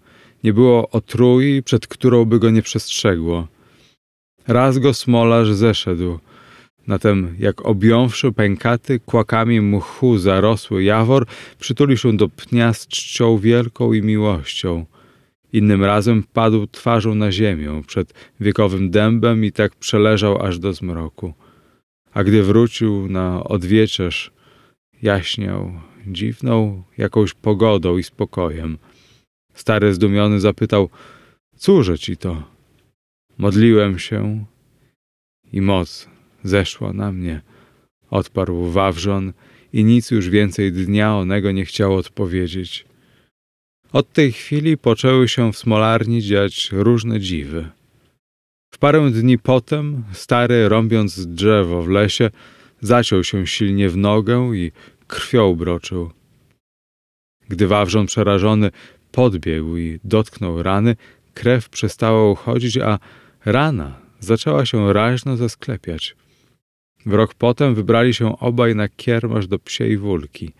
nie 0.44 0.52
było 0.52 0.90
otrui, 0.90 1.62
przed 1.62 1.86
którą 1.86 2.24
by 2.24 2.38
go 2.38 2.50
nie 2.50 2.62
przestrzegło. 2.62 3.48
Raz 4.48 4.78
go 4.78 4.94
smolarz 4.94 5.52
zeszedł, 5.52 6.18
Natem, 6.86 7.36
jak 7.38 7.66
objąwszy 7.66 8.32
pękaty 8.32 9.00
kłakami 9.00 9.60
mchu 9.60 10.18
zarosły 10.18 10.84
jawor, 10.84 11.26
przytulił 11.58 11.96
się 11.96 12.16
do 12.16 12.28
pnia 12.28 12.72
z 12.72 12.86
czcią 12.86 13.38
wielką 13.38 13.92
i 13.92 14.02
miłością. 14.02 14.86
Innym 15.52 15.84
razem 15.84 16.22
padł 16.32 16.66
twarzą 16.66 17.14
na 17.14 17.32
ziemię 17.32 17.82
przed 17.86 18.14
wiekowym 18.40 18.90
dębem 18.90 19.44
i 19.44 19.52
tak 19.52 19.76
przeleżał 19.76 20.42
aż 20.42 20.58
do 20.58 20.72
zmroku. 20.72 21.34
A 22.12 22.24
gdy 22.24 22.42
wrócił 22.42 23.08
na 23.08 23.44
odwieczerz, 23.44 24.32
jaśniał 25.02 25.72
dziwną 26.06 26.82
jakąś 26.98 27.34
pogodą 27.34 27.98
i 27.98 28.02
spokojem. 28.02 28.78
Stary 29.54 29.94
zdumiony 29.94 30.40
zapytał, 30.40 30.88
cóże 31.56 31.98
ci 31.98 32.16
to? 32.16 32.42
Modliłem 33.38 33.98
się 33.98 34.44
i 35.52 35.60
moc 35.60 36.08
zeszła 36.42 36.92
na 36.92 37.12
mnie. 37.12 37.40
Odparł 38.10 38.64
Wawrzon 38.64 39.32
i 39.72 39.84
nic 39.84 40.10
już 40.10 40.28
więcej 40.28 40.72
dnia 40.72 41.16
onego 41.16 41.52
nie 41.52 41.64
chciał 41.64 41.94
odpowiedzieć. 41.94 42.89
Od 43.92 44.12
tej 44.12 44.32
chwili 44.32 44.78
poczęły 44.78 45.28
się 45.28 45.52
w 45.52 45.58
Smolarni 45.58 46.22
dziać 46.22 46.68
różne 46.72 47.20
dziwy. 47.20 47.68
W 48.74 48.78
parę 48.78 49.10
dni 49.10 49.38
potem, 49.38 50.04
stary, 50.12 50.68
rąbiąc 50.68 51.26
drzewo 51.26 51.82
w 51.82 51.88
lesie, 51.88 52.30
zaciął 52.80 53.24
się 53.24 53.46
silnie 53.46 53.88
w 53.88 53.96
nogę 53.96 54.50
i 54.54 54.72
krwią 55.06 55.54
broczył. 55.54 56.10
Gdy 57.48 57.66
Wawrzon 57.66 58.06
przerażony 58.06 58.70
podbiegł 59.12 59.76
i 59.76 60.00
dotknął 60.04 60.62
rany, 60.62 60.96
krew 61.34 61.68
przestała 61.68 62.30
uchodzić, 62.30 62.78
a 62.78 62.98
rana 63.44 64.00
zaczęła 64.20 64.66
się 64.66 64.92
raźno 64.92 65.36
zasklepiać. 65.36 66.16
W 67.06 67.12
rok 67.14 67.34
potem 67.34 67.74
wybrali 67.74 68.14
się 68.14 68.38
obaj 68.38 68.74
na 68.74 68.88
kiermasz 68.88 69.46
do 69.46 69.58
psiej 69.58 69.98
wólki. 69.98 70.52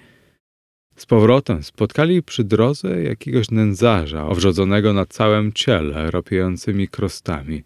Z 1.01 1.07
powrotem 1.07 1.63
spotkali 1.63 2.23
przy 2.23 2.45
drodze 2.45 3.03
jakiegoś 3.03 3.51
nędzarza, 3.51 4.27
owrzodzonego 4.27 4.93
na 4.93 5.07
całym 5.07 5.53
ciele, 5.53 6.11
ropiejącymi 6.11 6.89
krostami. 6.89 7.63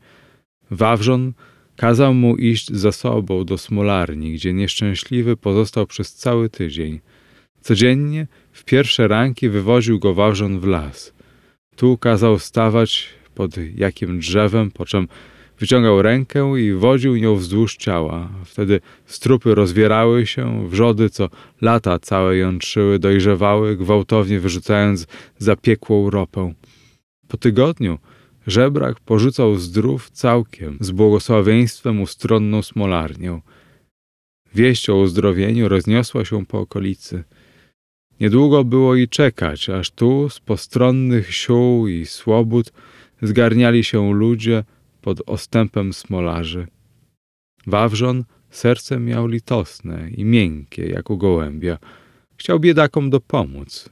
Wawrzon 0.70 1.32
kazał 1.76 2.14
mu 2.14 2.36
iść 2.36 2.72
za 2.72 2.92
sobą 2.92 3.44
do 3.44 3.58
smolarni, 3.58 4.32
gdzie 4.32 4.52
nieszczęśliwy 4.52 5.36
pozostał 5.36 5.86
przez 5.86 6.14
cały 6.14 6.50
tydzień. 6.50 7.00
Codziennie 7.60 8.26
w 8.52 8.64
pierwsze 8.64 9.08
ranki 9.08 9.48
wywoził 9.48 9.98
go 9.98 10.14
Wawrzon 10.14 10.60
w 10.60 10.66
las. 10.66 11.12
Tu 11.76 11.98
kazał 11.98 12.38
stawać 12.38 13.08
pod 13.34 13.50
jakim 13.76 14.18
drzewem, 14.18 14.70
po 14.70 14.84
czym 14.84 15.08
Wyciągał 15.64 16.02
rękę 16.02 16.60
i 16.60 16.72
wodził 16.72 17.16
nią 17.16 17.36
wzdłuż 17.36 17.76
ciała. 17.76 18.28
Wtedy 18.44 18.80
strupy 19.06 19.54
rozwierały 19.54 20.26
się, 20.26 20.68
wrzody, 20.68 21.10
co 21.10 21.28
lata 21.60 21.98
całe 21.98 22.36
jątrzyły, 22.36 22.98
dojrzewały, 22.98 23.76
gwałtownie 23.76 24.40
wyrzucając 24.40 25.06
zapiekłą 25.38 26.10
ropę. 26.10 26.54
Po 27.28 27.36
tygodniu 27.36 27.98
żebrak 28.46 29.00
porzucał 29.00 29.56
zdrów 29.56 30.10
całkiem, 30.10 30.78
z 30.80 30.90
błogosławieństwem 30.90 32.00
ustronną 32.02 32.62
smolarnią. 32.62 33.40
Wieść 34.54 34.90
o 34.90 34.96
uzdrowieniu 34.96 35.68
rozniosła 35.68 36.24
się 36.24 36.46
po 36.46 36.60
okolicy. 36.60 37.24
Niedługo 38.20 38.64
było 38.64 38.94
i 38.94 39.08
czekać, 39.08 39.68
aż 39.68 39.90
tu 39.90 40.28
z 40.28 40.40
postronnych 40.40 41.34
sił 41.34 41.88
i 41.88 42.06
słobód 42.06 42.72
zgarniali 43.22 43.84
się 43.84 44.14
ludzie, 44.14 44.64
pod 45.04 45.22
ostępem 45.26 45.92
smolarzy. 45.92 46.66
Wawrzon 47.66 48.24
serce 48.50 49.00
miał 49.00 49.26
litosne 49.26 50.10
i 50.10 50.24
miękkie, 50.24 50.86
jak 50.86 51.10
u 51.10 51.16
gołębia. 51.16 51.78
Chciał 52.36 52.60
biedakom 52.60 53.10
dopomóc, 53.10 53.90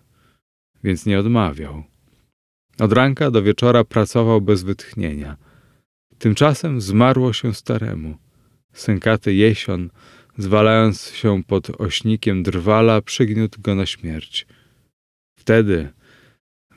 więc 0.84 1.06
nie 1.06 1.18
odmawiał. 1.18 1.84
Od 2.78 2.92
ranka 2.92 3.30
do 3.30 3.42
wieczora 3.42 3.84
pracował 3.84 4.40
bez 4.40 4.62
wytchnienia. 4.62 5.36
Tymczasem 6.18 6.80
zmarło 6.80 7.32
się 7.32 7.54
staremu. 7.54 8.16
Sękaty 8.72 9.34
jesion, 9.34 9.90
zwalając 10.38 11.10
się 11.10 11.42
pod 11.44 11.80
ośnikiem 11.80 12.42
drwala, 12.42 13.02
przygniótł 13.02 13.60
go 13.60 13.74
na 13.74 13.86
śmierć. 13.86 14.46
Wtedy 15.38 15.88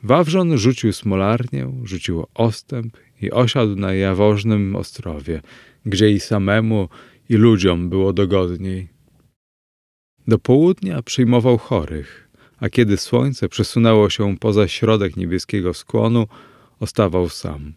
Wawrzon 0.02 0.58
rzucił 0.58 0.92
smolarnię, 0.92 1.72
rzucił 1.84 2.26
ostęp 2.34 3.05
i 3.22 3.30
osiadł 3.30 3.76
na 3.76 3.94
jawożnym 3.94 4.76
ostrowie, 4.76 5.42
gdzie 5.86 6.10
i 6.10 6.20
samemu, 6.20 6.88
i 7.28 7.34
ludziom 7.34 7.88
było 7.88 8.12
dogodniej. 8.12 8.88
Do 10.28 10.38
południa 10.38 11.02
przyjmował 11.02 11.58
chorych, 11.58 12.28
a 12.58 12.68
kiedy 12.68 12.96
słońce 12.96 13.48
przesunęło 13.48 14.10
się 14.10 14.36
poza 14.38 14.68
środek 14.68 15.16
niebieskiego 15.16 15.74
skłonu, 15.74 16.26
ostawał 16.80 17.28
sam. 17.28 17.72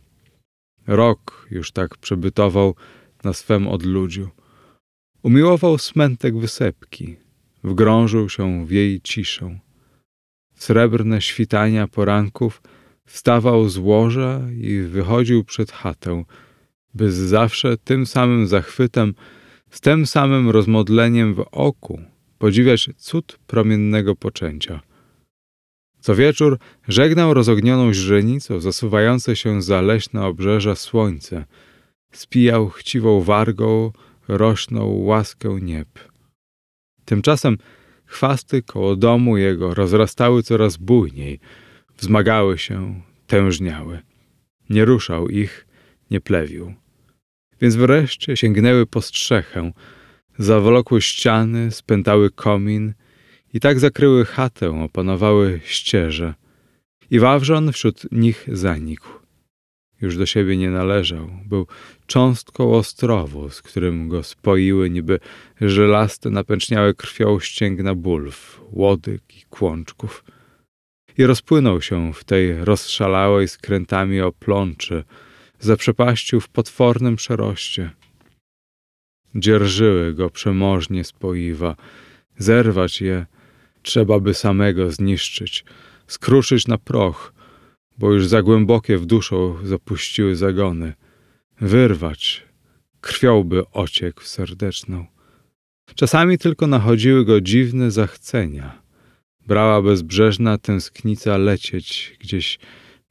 Rok 0.87 1.47
już 1.51 1.71
tak 1.71 1.97
przebytował 1.97 2.75
na 3.23 3.33
swem 3.33 3.67
odludziu. 3.67 4.29
Umiłował 5.23 5.77
smętek 5.77 6.37
wysepki, 6.37 7.15
wgrążył 7.63 8.29
się 8.29 8.65
w 8.65 8.71
jej 8.71 9.01
ciszę. 9.01 9.59
Srebrne 10.55 11.21
świtania 11.21 11.87
poranków 11.87 12.61
wstawał 13.09 13.69
z 13.69 13.77
łoża 13.77 14.41
i 14.61 14.79
wychodził 14.79 15.43
przed 15.43 15.71
chatę, 15.71 16.23
by 16.93 17.11
zawsze 17.11 17.77
tym 17.77 18.05
samym 18.05 18.47
zachwytem, 18.47 19.13
z 19.69 19.81
tym 19.81 20.05
samym 20.05 20.49
rozmodleniem 20.49 21.33
w 21.33 21.45
oku 21.51 22.01
podziwiać 22.37 22.89
cud 22.97 23.39
promiennego 23.47 24.15
poczęcia. 24.15 24.81
Co 25.99 26.15
wieczór 26.15 26.57
żegnał 26.87 27.33
rozognioną 27.33 27.93
źrenicą 27.93 28.59
zasuwające 28.59 29.35
się 29.35 29.61
za 29.61 29.81
leśne 29.81 30.25
obrzeża 30.25 30.75
słońce, 30.75 31.45
spijał 32.11 32.69
chciwą 32.69 33.21
wargą 33.21 33.91
rośną 34.27 34.85
łaskę 34.85 35.59
nieb. 35.61 35.89
Tymczasem 37.05 37.57
chwasty 38.05 38.61
koło 38.61 38.95
domu 38.95 39.37
jego 39.37 39.73
rozrastały 39.73 40.43
coraz 40.43 40.77
bujniej, 40.77 41.39
wzmagały 41.99 42.57
się, 42.57 43.01
tężniały. 43.27 43.99
Nie 44.69 44.85
ruszał 44.85 45.29
ich, 45.29 45.67
nie 46.11 46.21
plewił. 46.21 46.73
Więc 47.61 47.75
wreszcie 47.75 48.37
sięgnęły 48.37 48.85
po 48.85 49.01
strzechę, 49.01 49.71
zawlokły 50.37 51.01
ściany, 51.01 51.71
spętały 51.71 52.31
komin 52.31 52.93
i 53.53 53.59
tak 53.59 53.79
zakryły 53.79 54.25
chatę, 54.25 54.83
opanowały 54.83 55.59
ścieże. 55.63 56.33
I 57.11 57.19
Wawrzon 57.19 57.71
wśród 57.71 58.11
nich 58.11 58.47
zanikł. 58.51 59.07
Już 60.01 60.17
do 60.17 60.25
siebie 60.25 60.57
nie 60.57 60.69
należał. 60.69 61.29
Był 61.45 61.67
cząstką 62.07 62.73
ostrowu, 62.73 63.49
z 63.49 63.61
którym 63.61 64.09
go 64.09 64.23
spoiły 64.23 64.89
niby 64.89 65.19
żelaste, 65.61 66.29
napęczniałe 66.29 66.93
krwią 66.93 67.39
ścięgna 67.39 67.95
bulw, 67.95 68.61
łodyg 68.71 69.21
i 69.37 69.41
kłączków. 69.49 70.23
I 71.19 71.25
rozpłynął 71.25 71.81
się 71.81 72.13
w 72.13 72.23
tej 72.23 72.65
rozszalałej 72.65 73.47
skrętami 73.47 74.21
oplączy, 74.21 75.03
zaprzepaścił 75.59 76.41
w 76.41 76.49
potwornym 76.49 77.15
przeroście. 77.15 77.91
Dzierżyły 79.35 80.13
go 80.13 80.29
przemożnie 80.29 81.03
spoiwa, 81.03 81.75
zerwać 82.37 83.01
je 83.01 83.25
trzeba 83.81 84.19
by 84.19 84.33
samego 84.33 84.91
zniszczyć, 84.91 85.65
skruszyć 86.07 86.67
na 86.67 86.77
proch, 86.77 87.33
bo 87.97 88.13
już 88.13 88.27
za 88.27 88.41
głębokie 88.41 88.97
w 88.97 89.05
duszą 89.05 89.57
zapuściły 89.63 90.35
zagony, 90.35 90.93
wyrwać, 91.61 92.45
krwią 93.01 93.43
by 93.43 93.63
ociekł 93.71 94.23
serdeczną. 94.23 95.05
Czasami 95.95 96.37
tylko 96.37 96.67
nachodziły 96.67 97.25
go 97.25 97.41
dziwne 97.41 97.91
zachcenia. 97.91 98.88
Brała 99.49 99.81
bezbrzeżna 99.81 100.57
tęsknica 100.57 101.37
lecieć 101.37 102.17
gdzieś 102.19 102.59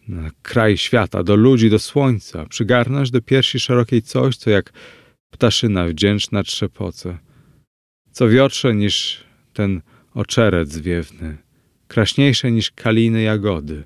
na 0.08 0.30
kraj 0.42 0.76
świata, 0.76 1.22
do 1.22 1.36
ludzi, 1.36 1.70
do 1.70 1.78
słońca, 1.78 2.46
przygarnąć 2.46 3.10
do 3.10 3.22
piersi 3.22 3.60
szerokiej 3.60 4.02
coś, 4.02 4.36
co 4.36 4.50
jak 4.50 4.72
ptaszyna 5.30 5.84
wdzięczna 5.84 6.42
trzepoce, 6.42 7.18
co 8.12 8.28
wiotrze 8.28 8.74
niż 8.74 9.24
ten 9.52 9.82
oczeret 10.14 10.68
zwiewny, 10.68 11.36
kraśniejsze 11.88 12.50
niż 12.50 12.70
kaliny 12.70 13.22
jagody. 13.22 13.84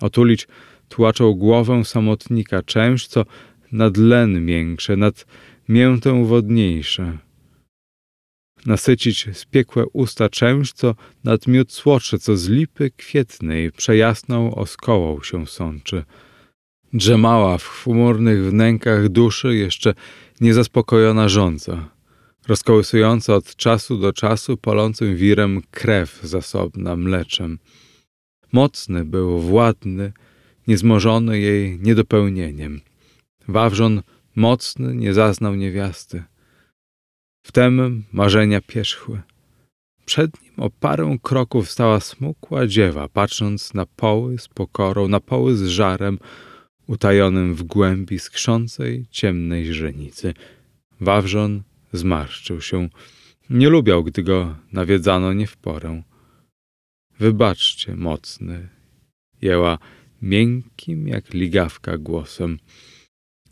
Otulić 0.00 0.48
tłaczą 0.88 1.32
głowę 1.32 1.84
samotnika, 1.84 2.62
czymś, 2.62 3.06
co 3.06 3.24
nad 3.72 3.96
len 3.96 4.44
miększe, 4.44 4.96
nad 4.96 5.26
miętę 5.68 6.24
wodniejsze. 6.24 7.18
Nasycić 8.66 9.28
spiekłe 9.32 9.86
usta 9.92 10.28
czymś, 10.28 10.72
co 10.72 10.94
nad 11.24 11.46
miód 11.46 11.72
co 12.20 12.36
z 12.36 12.48
lipy 12.48 12.90
kwietnej 12.90 13.72
przejasną 13.72 14.54
oskołą 14.54 15.22
się 15.22 15.46
sączy. 15.46 16.04
Drzemała 16.92 17.58
w 17.58 17.64
chmurnych 17.64 18.44
wnękach 18.44 19.08
duszy 19.08 19.56
jeszcze 19.56 19.94
niezaspokojona 20.40 21.28
żądza, 21.28 21.88
rozkołysująca 22.48 23.34
od 23.34 23.56
czasu 23.56 23.98
do 23.98 24.12
czasu 24.12 24.56
palącym 24.56 25.16
wirem 25.16 25.62
krew 25.70 26.20
zasobna 26.22 26.96
mleczem. 26.96 27.58
Mocny 28.52 29.04
był, 29.04 29.40
władny, 29.40 30.12
niezmożony 30.66 31.40
jej 31.40 31.78
niedopełnieniem. 31.80 32.80
Wawrzon 33.48 34.02
mocny 34.36 34.94
nie 34.94 35.14
zaznał 35.14 35.54
niewiasty. 35.54 36.22
Wtem 37.48 38.04
marzenia 38.12 38.60
pierzchły. 38.60 39.20
Przed 40.04 40.42
nim 40.42 40.52
o 40.56 40.70
parę 40.70 41.16
kroków 41.22 41.70
stała 41.70 42.00
smukła 42.00 42.66
dziewa, 42.66 43.08
patrząc 43.08 43.74
na 43.74 43.86
poły 43.86 44.38
z 44.38 44.48
pokorą, 44.48 45.08
na 45.08 45.20
poły 45.20 45.56
z 45.56 45.66
żarem, 45.66 46.18
utajonym 46.86 47.54
w 47.54 47.62
głębi 47.62 48.18
skrzącej, 48.18 49.06
ciemnej 49.10 49.64
źrenicy. 49.64 50.34
Wawrzon 51.00 51.62
zmarszczył 51.92 52.60
się. 52.60 52.88
Nie 53.50 53.68
lubiał, 53.68 54.04
gdy 54.04 54.22
go 54.22 54.56
nawiedzano 54.72 55.32
nie 55.32 55.46
w 55.46 55.56
porę. 55.56 56.02
Wybaczcie, 57.18 57.96
mocny, 57.96 58.68
jęła 59.42 59.78
miękkim 60.22 61.08
jak 61.08 61.34
ligawka 61.34 61.98
głosem. 61.98 62.58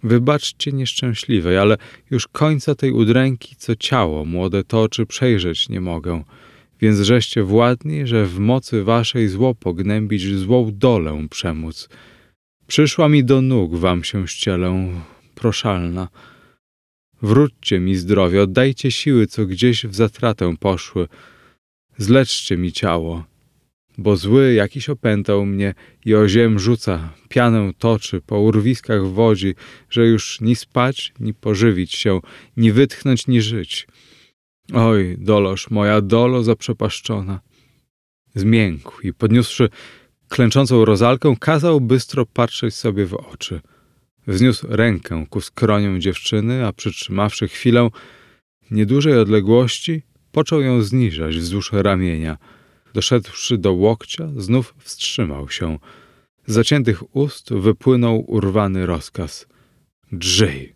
Wybaczcie 0.03 0.73
nieszczęśliwej, 0.73 1.59
ale 1.59 1.77
już 2.11 2.29
końca 2.29 2.75
tej 2.75 2.93
udręki, 2.93 3.57
co 3.57 3.77
ciało 3.77 4.25
młode 4.25 4.65
toczy, 4.65 5.07
przejrzeć 5.07 5.69
nie 5.69 5.81
mogę. 5.81 6.23
Więc 6.81 7.01
żeście 7.01 7.43
władni, 7.43 8.07
że 8.07 8.27
w 8.27 8.39
mocy 8.39 8.85
waszej 8.85 9.29
zło 9.29 9.55
pognębić, 9.55 10.37
złą 10.37 10.71
dolę 10.75 11.27
przemóc. 11.31 11.89
Przyszła 12.67 13.09
mi 13.09 13.25
do 13.25 13.43
nóg 13.43 13.77
wam 13.77 14.05
się 14.05 14.29
ścielę, 14.29 14.89
proszalna. 15.35 16.09
Wróćcie 17.23 17.81
mi 17.81 17.97
zdrowie, 17.97 18.43
oddajcie 18.43 18.91
siły, 18.91 19.27
co 19.27 19.47
gdzieś 19.47 19.87
w 19.87 19.95
zatratę 19.95 20.57
poszły. 20.61 21.09
Zleczcie 21.99 22.57
mi 22.57 22.73
ciało, 22.73 23.25
bo 23.99 24.17
zły 24.17 24.55
jakiś 24.55 24.89
opętał 24.89 25.47
mnie 25.47 25.75
i 26.05 26.15
o 26.15 26.29
ziem 26.29 26.59
rzuca, 26.59 27.13
pianę 27.29 27.71
toczy, 27.79 28.21
po 28.21 28.41
urwiskach 28.41 29.07
wodzi, 29.07 29.55
że 29.91 30.07
już 30.07 30.41
ni 30.41 30.57
spać, 30.57 31.13
ni 31.21 31.35
pożywić 31.35 31.95
się, 31.95 32.21
ni 32.57 32.73
wytchnąć, 32.73 33.27
ni 33.27 33.43
żyć. 33.43 33.87
Oj, 34.73 35.17
doloż 35.19 35.71
moja, 35.71 36.01
dolo 36.01 36.43
zaprzepaszczona. 36.43 37.41
Zmiękł 38.35 39.01
i 39.01 39.13
podniósłszy 39.13 39.69
klęczącą 40.29 40.85
rozalkę, 40.85 41.35
kazał 41.41 41.81
bystro 41.81 42.27
patrzeć 42.27 42.75
sobie 42.75 43.07
w 43.07 43.15
oczy. 43.15 43.61
Wzniósł 44.27 44.67
rękę 44.71 45.27
ku 45.31 45.41
skroniom 45.41 46.01
dziewczyny, 46.01 46.67
a 46.67 46.73
przytrzymawszy 46.73 47.49
chwilę 47.49 47.89
niedużej 48.71 49.19
odległości, 49.19 50.03
począł 50.33 50.61
ją 50.61 50.83
zniżać 50.83 51.37
wzdłuż 51.37 51.73
ramienia– 51.73 52.37
Doszedłszy 52.97 53.59
do 53.59 53.73
łokcia, 53.73 54.29
znów 54.37 54.75
wstrzymał 54.79 55.49
się. 55.49 55.79
Z 56.47 56.53
zaciętych 56.53 57.17
ust 57.17 57.53
wypłynął 57.53 58.25
urwany 58.31 58.87
rozkaz. 58.87 59.47
Drzyj! 60.13 60.75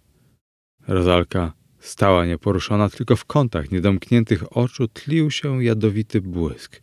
Rozalka 0.89 1.53
stała 1.79 2.27
nieporuszona, 2.27 2.89
tylko 2.89 3.17
w 3.17 3.25
kątach 3.25 3.71
niedomkniętych 3.71 4.57
oczu 4.57 4.89
tlił 4.89 5.31
się 5.31 5.65
jadowity 5.65 6.21
błysk. 6.21 6.81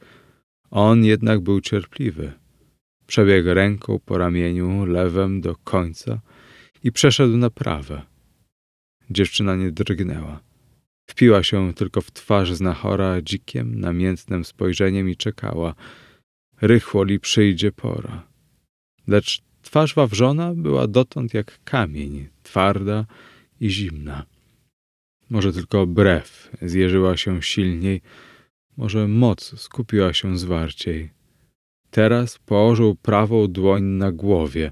On 0.71 1.05
jednak 1.05 1.39
był 1.39 1.61
cierpliwy. 1.61 2.33
Przebiegł 3.07 3.53
ręką 3.53 3.99
po 4.05 4.17
ramieniu 4.17 4.85
lewem 4.85 5.41
do 5.41 5.55
końca 5.55 6.21
i 6.83 6.91
przeszedł 6.91 7.37
na 7.37 7.49
prawe. 7.49 8.01
Dziewczyna 9.09 9.55
nie 9.55 9.71
drgnęła. 9.71 10.46
Wpiła 11.09 11.43
się 11.43 11.73
tylko 11.73 12.01
w 12.01 12.11
twarz 12.11 12.53
znachora 12.53 13.21
dzikiem, 13.21 13.79
namiętnym 13.79 14.45
spojrzeniem 14.45 15.09
i 15.09 15.15
czekała. 15.15 15.75
Rychło 16.61 17.03
li 17.03 17.19
przyjdzie 17.19 17.71
pora. 17.71 18.27
Lecz 19.07 19.41
twarz 19.61 19.95
Wawrzona 19.95 20.53
była 20.55 20.87
dotąd 20.87 21.33
jak 21.33 21.63
kamień, 21.63 22.27
twarda 22.43 23.05
i 23.59 23.69
zimna. 23.69 24.25
Może 25.29 25.53
tylko 25.53 25.87
brew 25.87 26.51
zjeżyła 26.61 27.17
się 27.17 27.41
silniej, 27.41 28.01
może 28.77 29.07
moc 29.07 29.59
skupiła 29.59 30.13
się 30.13 30.37
zwarciej. 30.37 31.09
Teraz 31.91 32.37
położył 32.37 32.95
prawą 32.95 33.47
dłoń 33.47 33.83
na 33.83 34.11
głowie, 34.11 34.71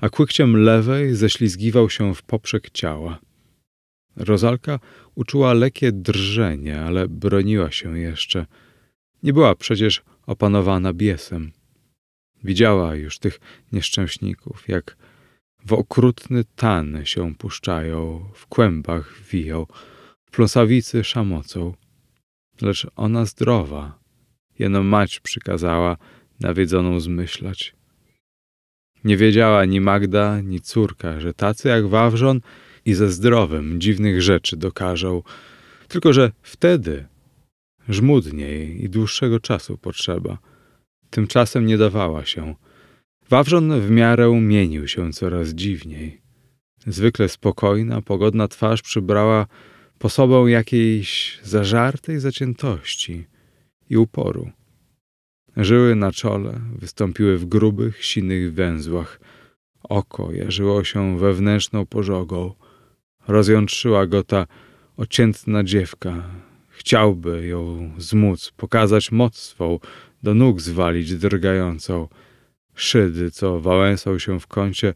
a 0.00 0.08
kłykciem 0.08 0.56
lewej 0.56 1.14
ześlizgiwał 1.14 1.90
się 1.90 2.14
w 2.14 2.22
poprzek 2.22 2.70
ciała. 2.70 3.18
Rozalka 4.18 4.78
uczuła 5.14 5.52
lekkie 5.52 5.92
drżenie, 5.92 6.80
ale 6.80 7.08
broniła 7.08 7.70
się 7.70 7.98
jeszcze. 7.98 8.46
Nie 9.22 9.32
była 9.32 9.54
przecież 9.54 10.02
opanowana 10.26 10.92
biesem. 10.92 11.52
Widziała 12.44 12.94
już 12.94 13.18
tych 13.18 13.40
nieszczęśników, 13.72 14.68
jak 14.68 14.96
w 15.66 15.72
okrutny 15.72 16.44
tan 16.56 17.04
się 17.04 17.34
puszczają, 17.34 18.24
w 18.34 18.46
kłębach 18.46 19.14
wiją, 19.30 19.66
w 20.24 20.30
pląsawicy 20.30 21.04
szamocą. 21.04 21.74
Lecz 22.60 22.86
ona 22.96 23.24
zdrowa, 23.24 23.98
jeno 24.58 24.82
mać 24.82 25.20
przykazała 25.20 25.96
nawiedzoną 26.40 27.00
zmyślać. 27.00 27.74
Nie 29.04 29.16
wiedziała 29.16 29.64
ni 29.64 29.80
Magda, 29.80 30.40
ni 30.40 30.60
córka, 30.60 31.20
że 31.20 31.34
tacy 31.34 31.68
jak 31.68 31.86
Wawrzon 31.86 32.40
i 32.84 32.94
ze 32.94 33.12
zdrowym 33.12 33.80
dziwnych 33.80 34.22
rzeczy 34.22 34.56
dokażą, 34.56 35.22
tylko 35.88 36.12
że 36.12 36.32
wtedy 36.42 37.06
żmudniej 37.88 38.84
i 38.84 38.88
dłuższego 38.88 39.40
czasu 39.40 39.78
potrzeba. 39.78 40.38
Tymczasem 41.10 41.66
nie 41.66 41.78
dawała 41.78 42.24
się. 42.24 42.54
Wawrzon 43.30 43.80
w 43.80 43.90
miarę 43.90 44.40
mienił 44.40 44.88
się 44.88 45.12
coraz 45.12 45.48
dziwniej. 45.48 46.20
Zwykle 46.86 47.28
spokojna, 47.28 48.02
pogodna 48.02 48.48
twarz 48.48 48.82
przybrała 48.82 49.46
posobą 49.98 50.46
jakiejś 50.46 51.40
zażartej 51.42 52.20
zaciętości 52.20 53.26
i 53.90 53.96
uporu. 53.96 54.50
Żyły 55.56 55.94
na 55.94 56.12
czole 56.12 56.60
wystąpiły 56.78 57.38
w 57.38 57.44
grubych, 57.44 58.04
sinych 58.04 58.54
węzłach. 58.54 59.20
Oko 59.82 60.32
jarzyło 60.32 60.84
się 60.84 61.18
wewnętrzną 61.18 61.86
pożogą. 61.86 62.54
Rozjątrzyła 63.28 64.06
go 64.06 64.24
ta 64.24 64.46
ociętna 64.96 65.64
dziewka. 65.64 66.22
Chciałby 66.68 67.46
ją 67.46 67.90
zmóc, 67.98 68.52
pokazać 68.56 69.12
moc 69.12 69.36
swą, 69.36 69.78
do 70.22 70.34
nóg 70.34 70.60
zwalić 70.60 71.14
drgającą. 71.14 72.08
Szydy, 72.74 73.30
co 73.30 73.60
wałęsał 73.60 74.20
się 74.20 74.40
w 74.40 74.46
kącie 74.46 74.94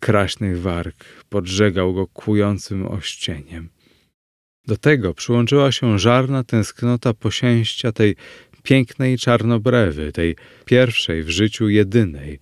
kraśnych 0.00 0.60
warg, 0.60 1.04
podżegał 1.28 1.94
go 1.94 2.06
kłującym 2.06 2.86
ościeniem. 2.86 3.68
Do 4.66 4.76
tego 4.76 5.14
przyłączyła 5.14 5.72
się 5.72 5.98
żarna 5.98 6.44
tęsknota 6.44 7.14
posięścia 7.14 7.92
tej 7.92 8.16
pięknej 8.62 9.18
czarnobrewy, 9.18 10.12
tej 10.12 10.36
pierwszej 10.64 11.22
w 11.22 11.30
życiu 11.30 11.68
jedynej, 11.68 12.38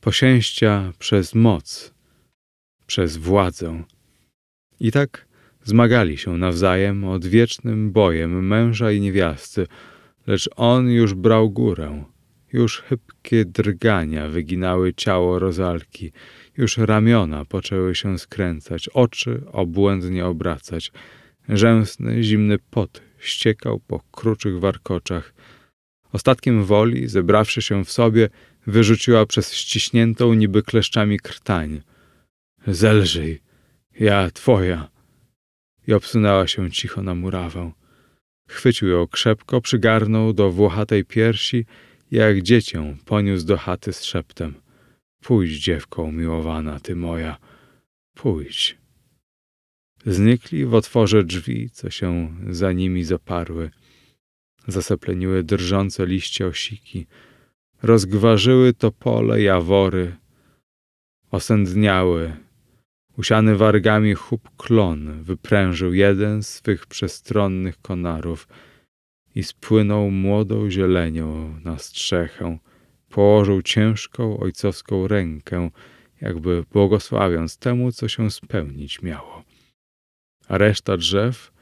posięścia 0.00 0.92
przez 0.98 1.34
moc, 1.34 1.94
przez 2.86 3.16
władzę. 3.16 3.84
I 4.80 4.92
tak 4.92 5.26
zmagali 5.64 6.18
się 6.18 6.36
nawzajem 6.36 7.04
odwiecznym 7.04 7.92
bojem 7.92 8.46
męża 8.46 8.92
i 8.92 9.00
niewiasty, 9.00 9.66
lecz 10.26 10.48
on 10.56 10.90
już 10.90 11.14
brał 11.14 11.50
górę. 11.50 12.04
Już 12.52 12.80
chybkie 12.80 13.44
drgania 13.44 14.28
wyginały 14.28 14.94
ciało 14.94 15.38
rozalki, 15.38 16.12
już 16.56 16.78
ramiona 16.78 17.44
poczęły 17.44 17.94
się 17.94 18.18
skręcać, 18.18 18.88
oczy 18.88 19.42
obłędnie 19.52 20.26
obracać. 20.26 20.92
Rzęsny, 21.48 22.22
zimny 22.22 22.58
pot 22.70 23.02
ściekał 23.18 23.80
po 23.86 24.00
kruczych 24.10 24.60
warkoczach. 24.60 25.34
Ostatkiem 26.12 26.64
woli, 26.64 27.08
zebrawszy 27.08 27.62
się 27.62 27.84
w 27.84 27.92
sobie, 27.92 28.28
wyrzuciła 28.66 29.26
przez 29.26 29.54
ściśniętą 29.54 30.34
niby 30.34 30.62
kleszczami 30.62 31.20
krtań. 31.20 31.82
Zelżyj, 32.66 33.40
ja 34.00 34.30
twoja. 34.30 34.88
I 35.88 35.92
obsunęła 35.92 36.46
się 36.46 36.70
cicho 36.70 37.02
na 37.02 37.14
murawę. 37.14 37.72
Chwycił 38.48 38.88
ją 38.88 39.06
krzepko, 39.06 39.60
przygarnął 39.60 40.32
do 40.32 40.50
włochatej 40.50 41.04
piersi 41.04 41.66
i 42.10 42.16
jak 42.16 42.42
dziecię 42.42 42.96
poniósł 43.04 43.46
do 43.46 43.56
chaty 43.56 43.92
z 43.92 44.04
szeptem. 44.04 44.54
Pójdź, 45.22 45.52
dziewko 45.52 46.02
umiłowana, 46.02 46.80
ty 46.80 46.96
moja, 46.96 47.36
pójdź. 48.14 48.78
Znikli 50.06 50.66
w 50.66 50.74
otworze 50.74 51.24
drzwi, 51.24 51.70
co 51.70 51.90
się 51.90 52.36
za 52.50 52.72
nimi 52.72 53.04
zaparły. 53.04 53.70
Zasepleniły 54.68 55.42
drżące 55.42 56.06
liście 56.06 56.46
osiki. 56.46 57.06
Rozgwarzyły 57.82 58.72
topole, 58.72 59.42
jawory. 59.42 60.16
Osędniały. 61.30 62.45
Usiany 63.18 63.56
wargami 63.56 64.14
chub 64.14 64.50
klon 64.56 65.22
wyprężył 65.22 65.94
jeden 65.94 66.42
z 66.42 66.48
swych 66.48 66.86
przestronnych 66.86 67.80
konarów 67.80 68.48
i 69.34 69.42
spłynął 69.42 70.10
młodą 70.10 70.70
zielenią 70.70 71.60
na 71.64 71.78
strzechę. 71.78 72.58
Położył 73.08 73.62
ciężką 73.62 74.40
ojcowską 74.40 75.08
rękę, 75.08 75.70
jakby 76.20 76.64
błogosławiąc 76.72 77.58
temu, 77.58 77.92
co 77.92 78.08
się 78.08 78.30
spełnić 78.30 79.02
miało 79.02 79.44
a 80.48 80.58
reszta 80.58 80.96
drzew 80.96 81.52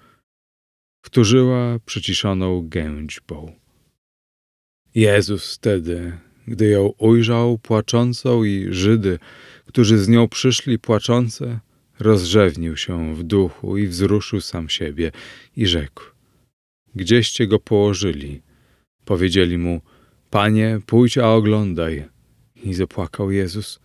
wtórzyła 1.04 1.78
przyciszoną 1.84 2.68
gęćbą. 2.68 3.52
Jezus 4.94 5.56
wtedy, 5.56 6.18
gdy 6.48 6.68
ją 6.68 6.92
ujrzał 6.98 7.58
płaczącą 7.58 8.44
i 8.44 8.66
Żydy, 8.70 9.18
którzy 9.66 9.98
z 9.98 10.08
nią 10.08 10.28
przyszli 10.28 10.78
płaczące, 10.78 11.60
rozrzewnił 12.00 12.76
się 12.76 13.14
w 13.14 13.22
duchu 13.22 13.78
i 13.78 13.86
wzruszył 13.86 14.40
sam 14.40 14.68
siebie 14.68 15.12
i 15.56 15.66
rzekł: 15.66 16.02
Gdzieście 16.94 17.46
go 17.46 17.58
położyli? 17.58 18.42
Powiedzieli 19.04 19.58
mu: 19.58 19.80
Panie, 20.30 20.80
pójdź 20.86 21.18
a 21.18 21.28
oglądaj. 21.28 22.04
I 22.56 22.74
zapłakał 22.74 23.30
Jezus. 23.30 23.80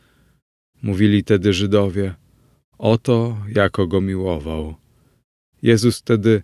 Mówili 0.82 1.24
tedy 1.24 1.54
Żydowie: 1.54 2.16
Oto, 2.78 3.38
jako 3.56 3.88
go 3.88 4.02
miłował. 4.02 4.76
Jezus 5.62 6.00
wtedy, 6.00 6.44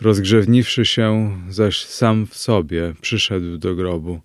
rozgrzewniwszy 0.00 0.84
się, 0.84 1.38
zaś 1.48 1.84
sam 1.84 2.26
w 2.26 2.36
sobie, 2.36 2.94
przyszedł 3.00 3.58
do 3.58 3.74
grobu. 3.74 4.20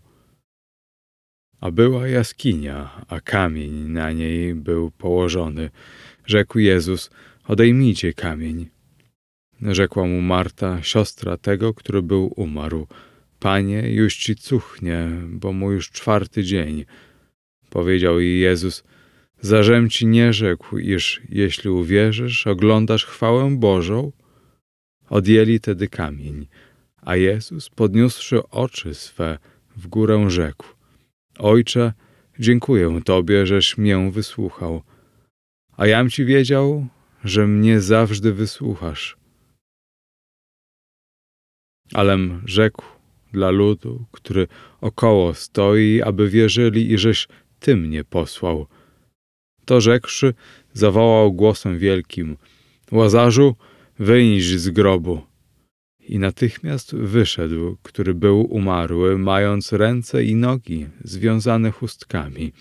A 1.65 1.71
była 1.71 2.07
jaskinia, 2.07 3.05
a 3.07 3.21
kamień 3.21 3.73
na 3.73 4.11
niej 4.11 4.55
był 4.55 4.91
położony. 4.91 5.69
Rzekł 6.25 6.59
Jezus, 6.59 7.09
odejmijcie 7.47 8.13
kamień. 8.13 8.69
Rzekła 9.61 10.03
mu 10.03 10.21
Marta, 10.21 10.83
siostra 10.83 11.37
tego, 11.37 11.73
który 11.73 12.01
był 12.01 12.33
umarł. 12.35 12.87
Panie, 13.39 13.93
już 13.93 14.15
ci 14.17 14.35
cuchnie, 14.35 15.07
bo 15.27 15.53
mu 15.53 15.71
już 15.71 15.91
czwarty 15.91 16.43
dzień. 16.43 16.85
Powiedział 17.69 18.19
jej 18.19 18.39
Jezus, 18.39 18.83
zażem 19.41 19.89
ci 19.89 20.07
nie 20.07 20.33
rzekł, 20.33 20.77
iż 20.77 21.21
jeśli 21.29 21.69
uwierzysz, 21.69 22.47
oglądasz 22.47 23.05
chwałę 23.05 23.55
Bożą? 23.59 24.11
Odjęli 25.09 25.59
tedy 25.59 25.87
kamień, 25.87 26.47
a 27.01 27.15
Jezus, 27.15 27.69
podniósłszy 27.69 28.49
oczy 28.49 28.93
swe 28.93 29.37
w 29.77 29.87
górę, 29.87 30.29
rzekł: 30.29 30.74
Ojcze, 31.39 31.93
dziękuję 32.39 33.01
Tobie, 33.05 33.45
żeś 33.45 33.77
mię 33.77 34.11
wysłuchał, 34.11 34.81
a 35.77 35.87
jam 35.87 36.09
Ci 36.09 36.25
wiedział, 36.25 36.87
że 37.23 37.47
mnie 37.47 37.81
zawsze 37.81 38.31
wysłuchasz. 38.31 39.17
Alem 41.93 42.41
rzekł 42.45 42.83
dla 43.33 43.49
ludu, 43.51 44.05
który 44.11 44.47
około 44.81 45.33
stoi, 45.33 46.01
aby 46.01 46.29
wierzyli, 46.29 46.91
i 46.91 46.97
żeś 46.97 47.27
Ty 47.59 47.75
mnie 47.75 48.03
posłał. 48.03 48.67
To 49.65 49.81
rzekłszy, 49.81 50.33
zawołał 50.73 51.33
głosem 51.33 51.79
wielkim: 51.79 52.37
Łazarzu, 52.91 53.55
wyjść 53.99 54.47
z 54.47 54.69
grobu. 54.69 55.21
I 56.07 56.19
natychmiast 56.19 56.95
wyszedł, 56.95 57.77
który 57.83 58.13
był 58.13 58.41
umarły, 58.41 59.17
mając 59.17 59.73
ręce 59.73 60.23
i 60.23 60.35
nogi 60.35 60.87
związane 61.03 61.71
chustkami, 61.71 62.53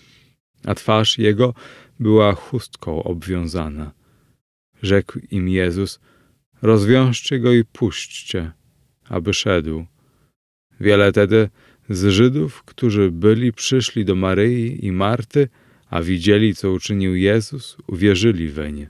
a 0.65 0.75
twarz 0.75 1.19
jego 1.19 1.55
była 2.01 2.33
chustką 2.33 3.03
obwiązana. 3.03 3.93
Rzekł 4.83 5.19
im 5.31 5.49
Jezus: 5.49 6.01
Rozwiążcie 6.63 7.41
go 7.41 7.53
i 7.53 7.65
puśćcie, 7.65 8.53
aby 9.09 9.35
szedł. 9.35 9.87
Wiele 10.81 11.13
tedy 11.13 11.49
z 11.89 12.09
Żydów, 12.09 12.63
którzy 12.63 13.11
byli, 13.11 13.53
przyszli 13.53 14.05
do 14.05 14.15
Maryi 14.15 14.87
i 14.87 14.93
Marty, 14.93 15.49
a 15.91 16.03
widzieli, 16.03 16.55
co 16.55 16.73
uczynił 16.73 17.17
Jezus, 17.17 17.77
uwierzyli 17.87 18.49
weń. 18.49 18.87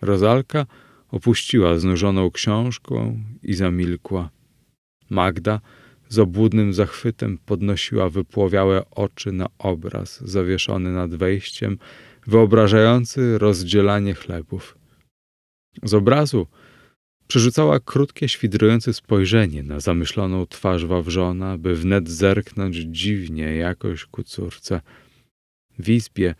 Rozalka 0.00 0.66
opuściła 1.10 1.78
znużoną 1.78 2.30
książką 2.30 3.20
i 3.42 3.54
zamilkła. 3.54 4.30
Magda 5.10 5.60
z 6.08 6.18
obłudnym 6.18 6.72
zachwytem 6.72 7.38
podnosiła 7.46 8.08
wypłowiałe 8.08 8.90
oczy 8.90 9.32
na 9.32 9.46
obraz 9.58 10.20
zawieszony 10.20 10.92
nad 10.92 11.14
wejściem, 11.14 11.78
wyobrażający 12.26 13.38
rozdzielanie 13.38 14.14
chlebów. 14.14 14.78
Z 15.82 15.94
obrazu 15.94 16.46
Przerzucała 17.28 17.80
krótkie, 17.80 18.28
świdrujące 18.28 18.94
spojrzenie 18.94 19.62
na 19.62 19.80
zamyśloną 19.80 20.46
twarz 20.46 20.86
Wawrzona, 20.86 21.58
by 21.58 21.74
wnet 21.74 22.08
zerknąć 22.08 22.76
dziwnie 22.76 23.56
jakoś 23.56 24.04
ku 24.04 24.24
córce. 24.24 24.80
W 25.78 25.88
izbie 25.88 26.34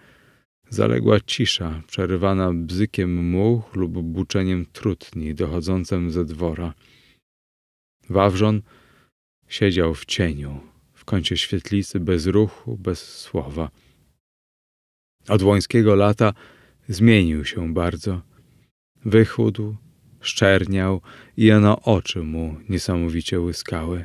zaległa 0.71 1.21
cisza, 1.21 1.83
przerywana 1.87 2.53
bzykiem 2.53 3.15
much 3.31 3.77
lub 3.77 3.93
buczeniem 4.03 4.67
trutni 4.73 5.35
dochodzącym 5.35 6.11
ze 6.11 6.25
dwora. 6.25 6.75
Wawrzon 8.11 8.63
siedział 9.49 9.95
w 9.95 10.05
cieniu, 10.05 10.61
w 10.95 11.05
kącie 11.05 11.37
świetlicy, 11.37 12.01
bez 12.01 12.27
ruchu, 12.27 12.77
bez 12.79 13.19
słowa. 13.19 13.71
Od 15.29 15.43
łońskiego 15.43 15.95
lata 15.95 16.33
zmienił 16.89 17.45
się 17.45 17.75
bardzo. 17.75 18.23
Wychudł, 19.05 19.77
szczerniał 20.21 21.01
i 21.37 21.45
jeno 21.45 21.83
oczy 21.83 22.23
mu 22.23 22.57
niesamowicie 22.69 23.41
łyskały. 23.41 24.05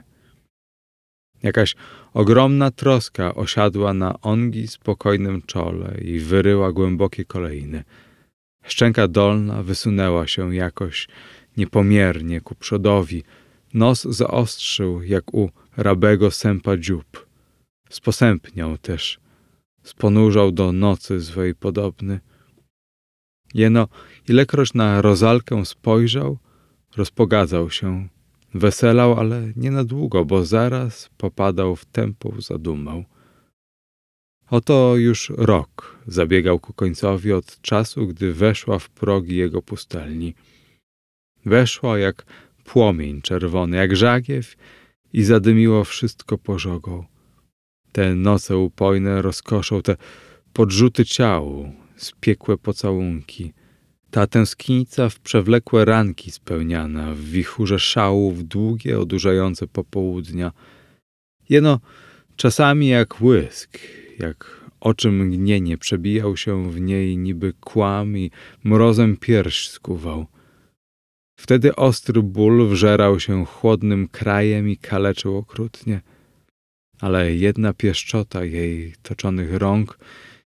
Jakaś 1.43 1.75
ogromna 2.13 2.71
troska 2.71 3.35
osiadła 3.35 3.93
na 3.93 4.21
ongi 4.21 4.67
spokojnym 4.67 5.41
czole 5.41 5.97
i 6.01 6.19
wyryła 6.19 6.71
głębokie 6.71 7.25
kolejny. 7.25 7.83
Szczęka 8.63 9.07
dolna 9.07 9.63
wysunęła 9.63 10.27
się 10.27 10.55
jakoś 10.55 11.07
niepomiernie 11.57 12.41
ku 12.41 12.55
przodowi. 12.55 13.23
Nos 13.73 14.03
zaostrzył 14.03 15.03
jak 15.03 15.33
u 15.33 15.49
rabego 15.77 16.31
sępa 16.31 16.77
dziób. 16.77 17.27
Sposępniał 17.89 18.77
też. 18.77 19.19
Sponurzał 19.83 20.51
do 20.51 20.71
nocy 20.71 21.21
swej 21.21 21.55
podobny. 21.55 22.19
Jeno, 23.53 23.87
ilekroć 24.29 24.73
na 24.73 25.01
rozalkę 25.01 25.65
spojrzał, 25.65 26.37
rozpogadzał 26.97 27.69
się, 27.69 28.07
weselał, 28.53 29.19
ale 29.19 29.53
nie 29.55 29.71
na 29.71 29.83
długo, 29.83 30.25
bo 30.25 30.45
zaraz 30.45 31.09
popadał 31.17 31.75
w 31.75 31.85
tempo 31.85 32.33
zadumał. 32.41 33.03
Oto 34.49 34.95
już 34.95 35.31
rok 35.37 35.99
zabiegał 36.07 36.59
ku 36.59 36.73
końcowi 36.73 37.33
od 37.33 37.61
czasu, 37.61 38.07
gdy 38.07 38.33
weszła 38.33 38.79
w 38.79 38.89
progi 38.89 39.35
jego 39.35 39.61
pustelni. 39.61 40.35
Weszła 41.45 41.99
jak 41.99 42.25
płomień 42.63 43.21
czerwony, 43.21 43.77
jak 43.77 43.95
żagiew 43.95 44.55
i 45.13 45.23
zadymiło 45.23 45.83
wszystko 45.83 46.37
pożogą. 46.37 47.05
Te 47.91 48.15
noce 48.15 48.57
upojne 48.57 49.21
rozkoszą, 49.21 49.81
te 49.81 49.97
podrzuty 50.53 51.05
ciału, 51.05 51.73
spiekłe 51.95 52.57
pocałunki. 52.57 53.53
Ta 54.13 54.27
tęsknica 54.27 55.09
w 55.09 55.19
przewlekłe 55.19 55.85
ranki 55.85 56.31
spełniana, 56.31 57.13
w 57.13 57.19
wichurze 57.19 57.79
szałów 57.79 58.43
długie, 58.43 58.99
odurzające 58.99 59.67
popołudnia. 59.67 60.51
Jeno 61.49 61.79
czasami 62.35 62.87
jak 62.87 63.21
łysk, 63.21 63.79
jak 64.19 64.69
oczy 64.79 65.11
mgnienie 65.11 65.77
przebijał 65.77 66.37
się 66.37 66.71
w 66.71 66.81
niej 66.81 67.17
niby 67.17 67.53
kłam 67.53 68.17
i 68.17 68.31
mrozem 68.63 69.17
pierś 69.17 69.69
skuwał. 69.69 70.25
Wtedy 71.39 71.75
ostry 71.75 72.23
ból 72.23 72.69
wżerał 72.69 73.19
się 73.19 73.45
chłodnym 73.45 74.07
krajem 74.07 74.69
i 74.69 74.77
kaleczył 74.77 75.37
okrutnie. 75.37 76.01
Ale 76.99 77.35
jedna 77.35 77.73
pieszczota 77.73 78.45
jej 78.45 78.93
toczonych 79.03 79.53
rąk 79.53 79.97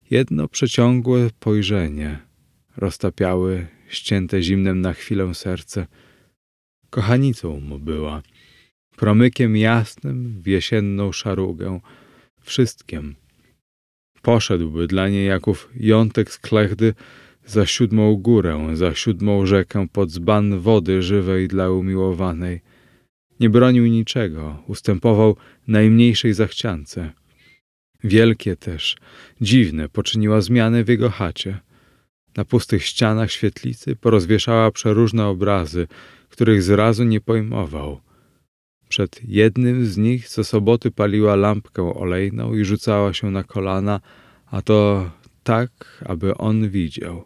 Jedno 0.10 0.48
przeciągłe 0.48 1.30
pojrzenie 1.40 2.25
roztapiały 2.78 3.68
ścięte 3.88 4.42
zimnem 4.42 4.82
na 4.82 4.94
chwilę 4.94 5.36
serce. 5.36 5.88
Kochanicą 6.90 7.60
mu 7.60 7.80
była, 7.80 8.22
promykiem 8.96 9.58
jasnym 9.58 10.42
w 10.42 10.48
jesienną 10.48 11.12
szarugę, 11.12 11.80
wszystkim. 12.42 13.16
Poszedłby 14.22 14.88
dla 14.88 15.10
niej 15.10 15.28
Jaków 15.28 15.70
jątek 15.76 16.32
z 16.32 16.38
klechdy 16.38 16.94
za 17.46 17.66
siódmą 17.66 18.16
górę, 18.16 18.68
za 18.74 18.94
siódmą 18.94 19.46
rzekę 19.46 19.88
pod 19.94 20.12
zban 20.12 20.60
wody 20.60 21.02
żywej 21.02 21.48
dla 21.48 21.70
umiłowanej. 21.70 22.62
Nie 23.40 23.50
bronił 23.50 23.86
niczego, 23.88 24.64
ustępował 24.68 25.36
najmniejszej 25.68 26.34
zachciance. 26.34 27.12
Wielkie 28.04 28.56
też, 28.56 28.98
dziwne 29.42 29.90
poczyniła 29.90 30.42
zmiany 30.42 30.84
w 30.84 30.88
jego 30.88 31.10
chacie. 31.10 31.60
Na 32.38 32.46
pustych 32.46 32.86
ścianach 32.86 33.32
świetlicy 33.32 33.96
porozwieszała 33.96 34.72
przeróżne 34.72 35.28
obrazy, 35.28 35.88
których 36.30 36.64
zrazu 36.64 37.04
nie 37.04 37.22
pojmował. 37.22 38.02
Przed 38.90 39.22
jednym 39.24 39.86
z 39.86 39.98
nich 39.98 40.30
co 40.30 40.44
soboty 40.44 40.92
paliła 40.92 41.36
lampkę 41.36 41.96
olejną 41.96 42.54
i 42.54 42.66
rzucała 42.66 43.14
się 43.14 43.32
na 43.32 43.44
kolana, 43.44 44.00
a 44.46 44.62
to 44.62 45.10
tak, 45.44 46.04
aby 46.06 46.38
on 46.38 46.70
widział. 46.70 47.26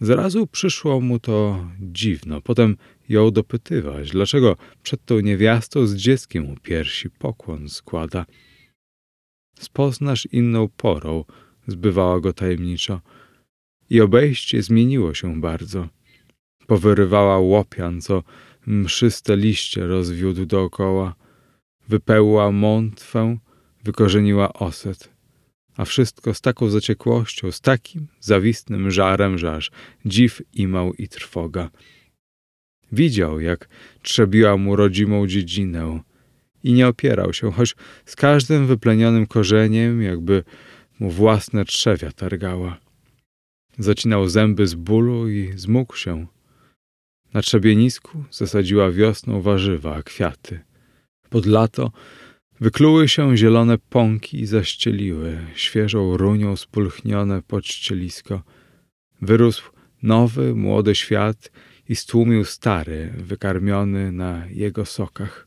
Zrazu 0.00 0.46
przyszło 0.46 1.00
mu 1.00 1.18
to 1.18 1.66
dziwno. 1.80 2.40
Potem 2.40 2.76
ją 3.08 3.30
dopytywać, 3.30 4.10
dlaczego 4.10 4.56
przed 4.82 5.04
tą 5.04 5.20
niewiastą 5.20 5.86
z 5.86 5.94
dzieckiem 5.94 6.50
u 6.50 6.56
piersi 6.56 7.10
pokłon 7.10 7.68
składa 7.68 8.26
spoznasz 9.60 10.28
inną 10.32 10.68
porą, 10.68 11.24
zbywała 11.66 12.20
go 12.20 12.32
tajemniczo. 12.32 13.00
I 13.90 14.00
obejście 14.00 14.62
zmieniło 14.62 15.14
się 15.14 15.40
bardzo. 15.40 15.88
Powyrywała 16.66 17.38
łopian, 17.38 18.00
co 18.00 18.22
mszyste 18.66 19.36
liście 19.36 19.86
rozwiódł 19.86 20.46
dookoła. 20.46 21.14
Wypełła 21.88 22.52
mątwę, 22.52 23.38
wykorzeniła 23.84 24.52
oset. 24.52 25.10
A 25.76 25.84
wszystko 25.84 26.34
z 26.34 26.40
taką 26.40 26.70
zaciekłością, 26.70 27.52
z 27.52 27.60
takim 27.60 28.06
zawistnym 28.20 28.90
żarem, 28.90 29.38
że 29.38 29.52
aż 29.52 29.70
dziw 30.06 30.42
imał 30.54 30.94
i 30.94 31.08
trwoga. 31.08 31.70
Widział, 32.92 33.40
jak 33.40 33.68
trzebiła 34.02 34.56
mu 34.56 34.76
rodzimą 34.76 35.26
dziedzinę, 35.26 36.00
i 36.64 36.72
nie 36.72 36.88
opierał 36.88 37.32
się, 37.32 37.52
choć 37.52 37.76
z 38.04 38.16
każdym 38.16 38.66
wyplenionym 38.66 39.26
korzeniem, 39.26 40.02
jakby 40.02 40.44
mu 41.00 41.10
własne 41.10 41.64
trzewia 41.64 42.12
targała. 42.12 42.89
Zacinał 43.78 44.28
zęby 44.28 44.66
z 44.66 44.74
bólu 44.74 45.28
i 45.28 45.52
zmógł 45.56 45.96
się. 45.96 46.26
Na 47.34 47.42
trzebienisku 47.42 48.24
zasadziła 48.30 48.90
wiosną 48.90 49.42
warzywa, 49.42 50.02
kwiaty. 50.02 50.60
Pod 51.30 51.46
lato 51.46 51.92
wykluły 52.60 53.08
się 53.08 53.36
zielone 53.36 53.78
pąki 53.78 54.40
i 54.40 54.46
zaścieliły, 54.46 55.38
świeżą 55.54 56.16
runią 56.16 56.56
spulchnione 56.56 57.42
podścielisko. 57.42 58.42
Wyrósł 59.22 59.70
nowy, 60.02 60.54
młody 60.54 60.94
świat 60.94 61.50
i 61.88 61.96
stłumił 61.96 62.44
stary, 62.44 63.12
wykarmiony 63.16 64.12
na 64.12 64.46
jego 64.46 64.84
sokach. 64.84 65.46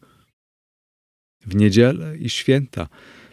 W 1.46 1.56
niedzielę 1.56 2.18
i 2.18 2.30
święta 2.30 2.88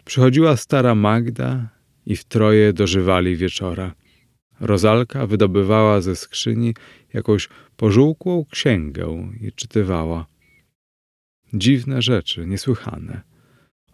przychodziła 0.05 0.57
stara 0.57 0.95
Magda 0.95 1.69
i 2.05 2.15
w 2.15 2.23
troje 2.23 2.73
dożywali 2.73 3.35
wieczora. 3.35 3.95
Rozalka 4.61 5.27
wydobywała 5.27 6.01
ze 6.01 6.15
skrzyni 6.15 6.73
jakąś 7.13 7.49
pożółkłą 7.77 8.45
księgę 8.51 9.31
i 9.41 9.51
czytywała. 9.51 10.25
Dziwne 11.53 12.01
rzeczy, 12.01 12.45
niesłychane. 12.47 13.21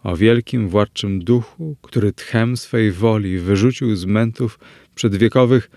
O 0.02 0.16
wielkim 0.16 0.68
władczym 0.68 1.24
duchu, 1.24 1.76
który 1.82 2.12
tchem 2.12 2.56
swej 2.56 2.92
woli 2.92 3.38
wyrzucił 3.38 3.96
z 3.96 4.04
mętów 4.04 4.58
przedwiekowych 4.94 5.70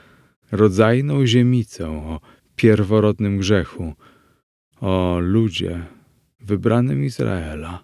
rodzajną 0.52 1.26
ziemicę, 1.26 1.89
o 1.89 2.20
pierworodnym 2.56 3.38
grzechu, 3.38 3.94
o 4.82 5.20
ludzie 5.20 5.86
wybranym 6.39 7.04
Izraela 7.04 7.84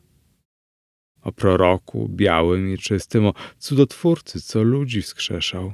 o 1.27 1.31
proroku 1.31 2.09
białym 2.09 2.73
i 2.73 2.77
czystym, 2.77 3.25
o 3.25 3.33
cudotwórcy, 3.57 4.41
co 4.41 4.63
ludzi 4.63 5.01
wskrzeszał. 5.01 5.73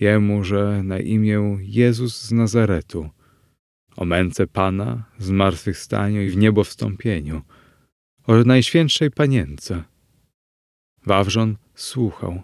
Jemu, 0.00 0.44
że 0.44 0.82
na 0.84 0.98
imię 0.98 1.58
Jezus 1.60 2.22
z 2.22 2.32
Nazaretu, 2.32 3.10
o 3.96 4.04
męce 4.04 4.46
Pana, 4.46 5.04
zmartwychwstaniu 5.18 6.22
i 6.22 6.28
w 6.28 6.36
niebo 6.36 6.64
wstąpieniu, 6.64 7.42
o 8.26 8.34
Najświętszej 8.34 9.10
Panience. 9.10 9.84
Wawrzon 11.06 11.56
słuchał. 11.74 12.42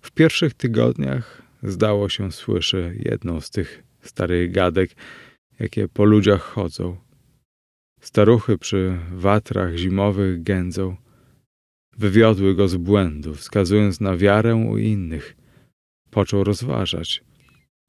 W 0.00 0.10
pierwszych 0.10 0.54
tygodniach 0.54 1.42
zdało 1.62 2.08
się 2.08 2.32
słyszy 2.32 3.00
jedną 3.04 3.40
z 3.40 3.50
tych 3.50 3.82
starych 4.00 4.52
gadek, 4.52 4.90
jakie 5.60 5.88
po 5.88 6.04
ludziach 6.04 6.42
chodzą. 6.42 6.96
Staruchy 8.00 8.58
przy 8.58 8.98
watrach 9.12 9.76
zimowych 9.76 10.42
gędzą, 10.42 10.96
wywiodły 11.96 12.54
go 12.54 12.68
z 12.68 12.76
błędu, 12.76 13.34
wskazując 13.34 14.00
na 14.00 14.16
wiarę 14.16 14.56
u 14.56 14.78
innych. 14.78 15.36
Począł 16.14 16.44
rozważać. 16.44 17.24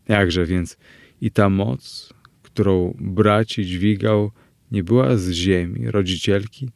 Jakże 0.08 0.46
więc 0.46 0.78
i 1.22 1.32
ta 1.32 1.50
moc, 1.50 2.14
którą 2.42 2.98
braci 3.00 3.66
dźwigał, 3.66 4.32
nie 4.72 4.84
była 4.84 5.18
z 5.18 5.32
ziemi, 5.32 5.92
rodzicielki, 5.92 6.70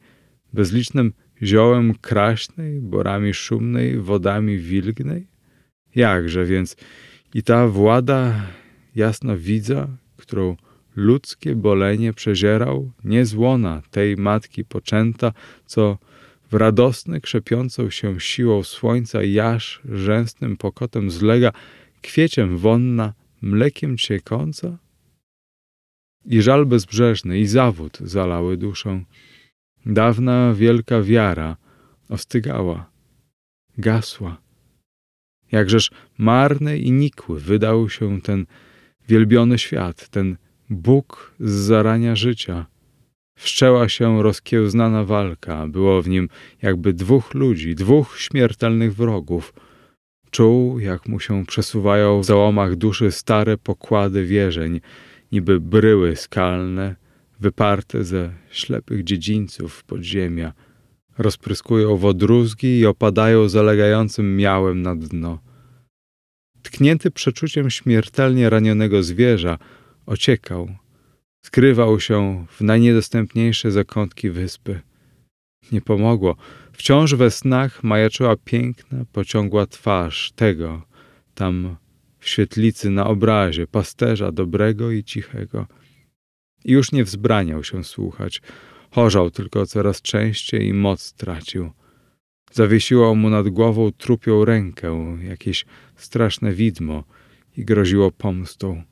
bezlicznym 0.52 1.12
ziołem 1.42 1.94
kraśnej, 1.94 2.80
borami 2.80 3.34
szumnej, 3.34 4.00
wodami 4.00 4.58
wilgnej? 4.58 5.26
Jakże 5.94 6.44
więc 6.44 6.76
i 7.34 7.42
ta 7.42 7.68
włada 7.68 8.46
jasno 8.94 9.36
widza, 9.36 9.88
którą 10.16 10.56
ludzkie 10.96 11.54
bolenie 11.56 12.12
przezierał, 12.12 12.92
nie 13.04 13.24
z 13.24 13.34
łona 13.34 13.82
tej 13.90 14.16
matki 14.16 14.64
poczęta, 14.64 15.32
co 15.66 15.98
w 16.50 16.54
radosny, 16.54 17.20
krzepiącą 17.20 17.90
się 17.90 18.20
siłą 18.20 18.62
słońca 18.62 19.22
jaż 19.22 19.80
rzęsnym 19.84 20.56
pokotem 20.56 21.10
zlega, 21.10 21.52
kwieciem 22.02 22.58
wonna, 22.58 23.14
mlekiem 23.42 23.96
ciekąca? 23.96 24.78
I 26.24 26.42
żal 26.42 26.66
bezbrzeżny, 26.66 27.38
i 27.38 27.46
zawód 27.46 27.98
zalały 28.00 28.56
duszę. 28.56 29.04
Dawna 29.86 30.54
wielka 30.54 31.02
wiara 31.02 31.56
ostygała, 32.08 32.90
gasła. 33.78 34.40
Jakżeż 35.52 35.90
marny 36.18 36.78
i 36.78 36.92
nikły 36.92 37.40
wydał 37.40 37.90
się 37.90 38.20
ten 38.20 38.46
wielbiony 39.08 39.58
świat, 39.58 40.08
ten 40.08 40.36
Bóg 40.70 41.34
z 41.40 41.50
zarania 41.50 42.16
życia. 42.16 42.66
Wszczęła 43.40 43.88
się 43.88 44.22
rozkiełznana 44.22 45.04
walka, 45.04 45.66
było 45.66 46.02
w 46.02 46.08
nim 46.08 46.28
jakby 46.62 46.92
dwóch 46.92 47.34
ludzi, 47.34 47.74
dwóch 47.74 48.18
śmiertelnych 48.18 48.94
wrogów. 48.94 49.54
Czuł, 50.30 50.78
jak 50.78 51.08
mu 51.08 51.20
się 51.20 51.46
przesuwają 51.46 52.20
w 52.20 52.24
załomach 52.24 52.76
duszy 52.76 53.12
stare 53.12 53.58
pokłady 53.58 54.24
wierzeń, 54.24 54.80
niby 55.32 55.60
bryły 55.60 56.16
skalne, 56.16 56.96
wyparte 57.40 58.04
ze 58.04 58.32
ślepych 58.50 59.04
dziedzińców 59.04 59.84
podziemia. 59.84 60.52
Rozpryskują 61.18 61.96
wodrózgi 61.96 62.78
i 62.78 62.86
opadają 62.86 63.48
zalegającym 63.48 64.36
miałem 64.36 64.82
na 64.82 64.96
dno. 64.96 65.38
Tknięty 66.62 67.10
przeczuciem 67.10 67.70
śmiertelnie 67.70 68.50
ranionego 68.50 69.02
zwierza, 69.02 69.58
ociekał, 70.06 70.68
skrywał 71.42 72.00
się 72.00 72.46
w 72.50 72.60
najniedostępniejsze 72.60 73.70
zakątki 73.70 74.30
wyspy. 74.30 74.80
Nie 75.72 75.80
pomogło. 75.80 76.36
Wciąż 76.72 77.14
we 77.14 77.30
snach 77.30 77.84
majaczyła 77.84 78.36
piękna, 78.44 79.04
pociągła 79.12 79.66
twarz 79.66 80.32
tego, 80.36 80.82
tam 81.34 81.76
w 82.18 82.28
świetlicy 82.28 82.90
na 82.90 83.06
obrazie, 83.06 83.66
pasterza 83.66 84.32
dobrego 84.32 84.90
i 84.90 85.04
cichego. 85.04 85.66
I 86.64 86.72
już 86.72 86.92
nie 86.92 87.04
wzbraniał 87.04 87.64
się 87.64 87.84
słuchać. 87.84 88.42
Chorzał 88.90 89.30
tylko 89.30 89.66
coraz 89.66 90.02
częściej 90.02 90.66
i 90.66 90.74
moc 90.74 91.12
tracił. 91.12 91.70
Zawiesiło 92.52 93.14
mu 93.14 93.30
nad 93.30 93.48
głową 93.48 93.92
trupią 93.92 94.44
rękę 94.44 95.18
jakieś 95.22 95.64
straszne 95.96 96.52
widmo 96.52 97.04
i 97.56 97.64
groziło 97.64 98.10
pomstą. 98.10 98.82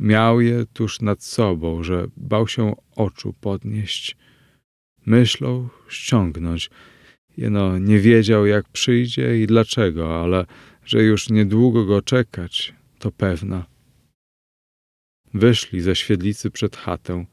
Miał 0.00 0.40
je 0.40 0.66
tuż 0.72 1.00
nad 1.00 1.22
sobą, 1.22 1.82
że 1.82 2.06
bał 2.16 2.48
się 2.48 2.74
oczu 2.96 3.34
podnieść. 3.40 4.16
Myślał 5.06 5.68
ściągnąć. 5.88 6.70
Jeno 7.36 7.78
nie 7.78 7.98
wiedział, 7.98 8.46
jak 8.46 8.68
przyjdzie 8.68 9.42
i 9.42 9.46
dlaczego, 9.46 10.22
ale 10.22 10.46
że 10.84 11.02
już 11.02 11.30
niedługo 11.30 11.84
go 11.84 12.02
czekać, 12.02 12.74
to 12.98 13.12
pewna. 13.12 13.66
Wyszli 15.34 15.80
ze 15.80 15.96
świetlicy 15.96 16.50
przed 16.50 16.76
chatę. 16.76 17.24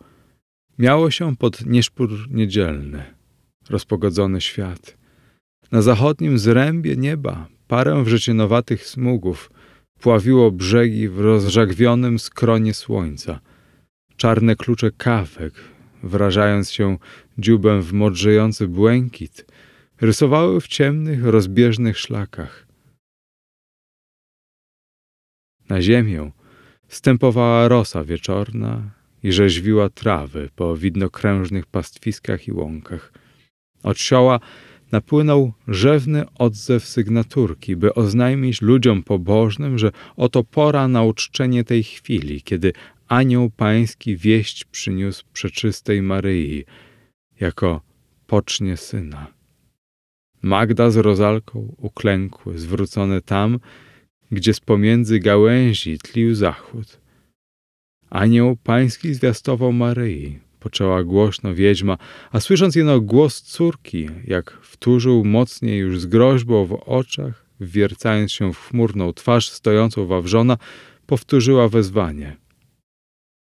Miało 0.78 1.12
się 1.12 1.36
pod 1.36 1.66
nieszpór 1.66 2.10
niedzielny, 2.30 3.04
rozpogodzony 3.70 4.42
świat. 4.42 4.98
Na 5.72 5.82
zachodnim 5.82 6.38
zrębie 6.38 6.96
nieba 6.96 7.48
parę 7.68 8.04
wrzecionowatych 8.04 8.86
smugów 8.86 9.52
pławiło 10.00 10.52
brzegi 10.52 11.10
w 11.10 11.20
rozżagwionym 11.20 12.20
skronie 12.20 12.74
słońca. 12.74 13.40
Czarne 14.18 14.56
klucze 14.56 14.92
kawek, 14.92 15.54
wrażając 16.04 16.72
się 16.72 16.98
dziubem 17.38 17.82
w 17.82 17.94
modrzejący 17.94 18.68
błękit, 18.68 19.46
rysowały 20.02 20.62
w 20.62 20.68
ciemnych, 20.68 21.26
rozbieżnych 21.26 22.00
szlakach. 22.00 22.68
Na 25.70 25.82
ziemię 25.82 26.32
stępowała 26.88 27.68
rosa 27.68 28.04
wieczorna 28.04 28.92
i 29.24 29.32
rzeźwiła 29.32 29.90
trawy 29.90 30.50
po 30.56 30.78
widnokrężnych 30.78 31.66
pastwiskach 31.66 32.48
i 32.48 32.52
łąkach. 32.52 33.14
Od 33.84 34.00
sioła 34.00 34.40
napłynął 34.92 35.54
rzewny 35.68 36.26
odzew 36.36 36.86
sygnaturki, 36.86 37.76
by 37.76 37.94
oznajmić 37.94 38.62
ludziom 38.62 39.04
pobożnym, 39.04 39.78
że 39.78 39.92
oto 40.16 40.44
pora 40.44 40.88
na 40.88 41.04
uczczenie 41.04 41.64
tej 41.64 41.84
chwili, 41.84 42.42
kiedy 42.42 42.74
anioł 43.08 43.50
pański 43.50 44.18
wieść 44.18 44.66
przyniósł 44.66 45.24
przeczystej 45.34 46.02
Maryi, 46.02 46.66
jako 47.40 47.82
pocznie 48.28 48.78
syna. 48.78 49.28
Magda 50.42 50.90
z 50.90 50.98
rozalką 50.98 51.76
uklękły, 51.78 52.58
zwrócone 52.58 53.22
tam, 53.22 53.60
gdzie 54.32 54.54
z 54.54 54.60
pomiędzy 54.60 55.20
gałęzi 55.20 55.98
tlił 55.98 56.36
zachód. 56.36 57.00
Anioł 58.10 58.56
pański 58.64 59.14
zwiastował 59.14 59.74
Maryi, 59.74 60.40
poczęła 60.68 61.04
głośno 61.04 61.56
wiedźma, 61.56 61.98
a 62.32 62.40
słysząc 62.40 62.76
jeno 62.76 63.02
głos 63.02 63.42
córki, 63.42 64.10
jak 64.26 64.58
wtórzył 64.62 65.26
mocniej 65.26 65.80
już 65.80 66.00
z 66.00 66.06
groźbą 66.06 66.66
w 66.66 66.74
oczach, 66.86 67.46
wwiercając 67.60 68.32
się 68.32 68.54
w 68.54 68.60
chmurną 68.60 69.14
twarz 69.14 69.50
stojącą 69.50 70.06
wawrzona, 70.06 70.58
powtórzyła 71.06 71.70
wezwanie. 71.70 72.38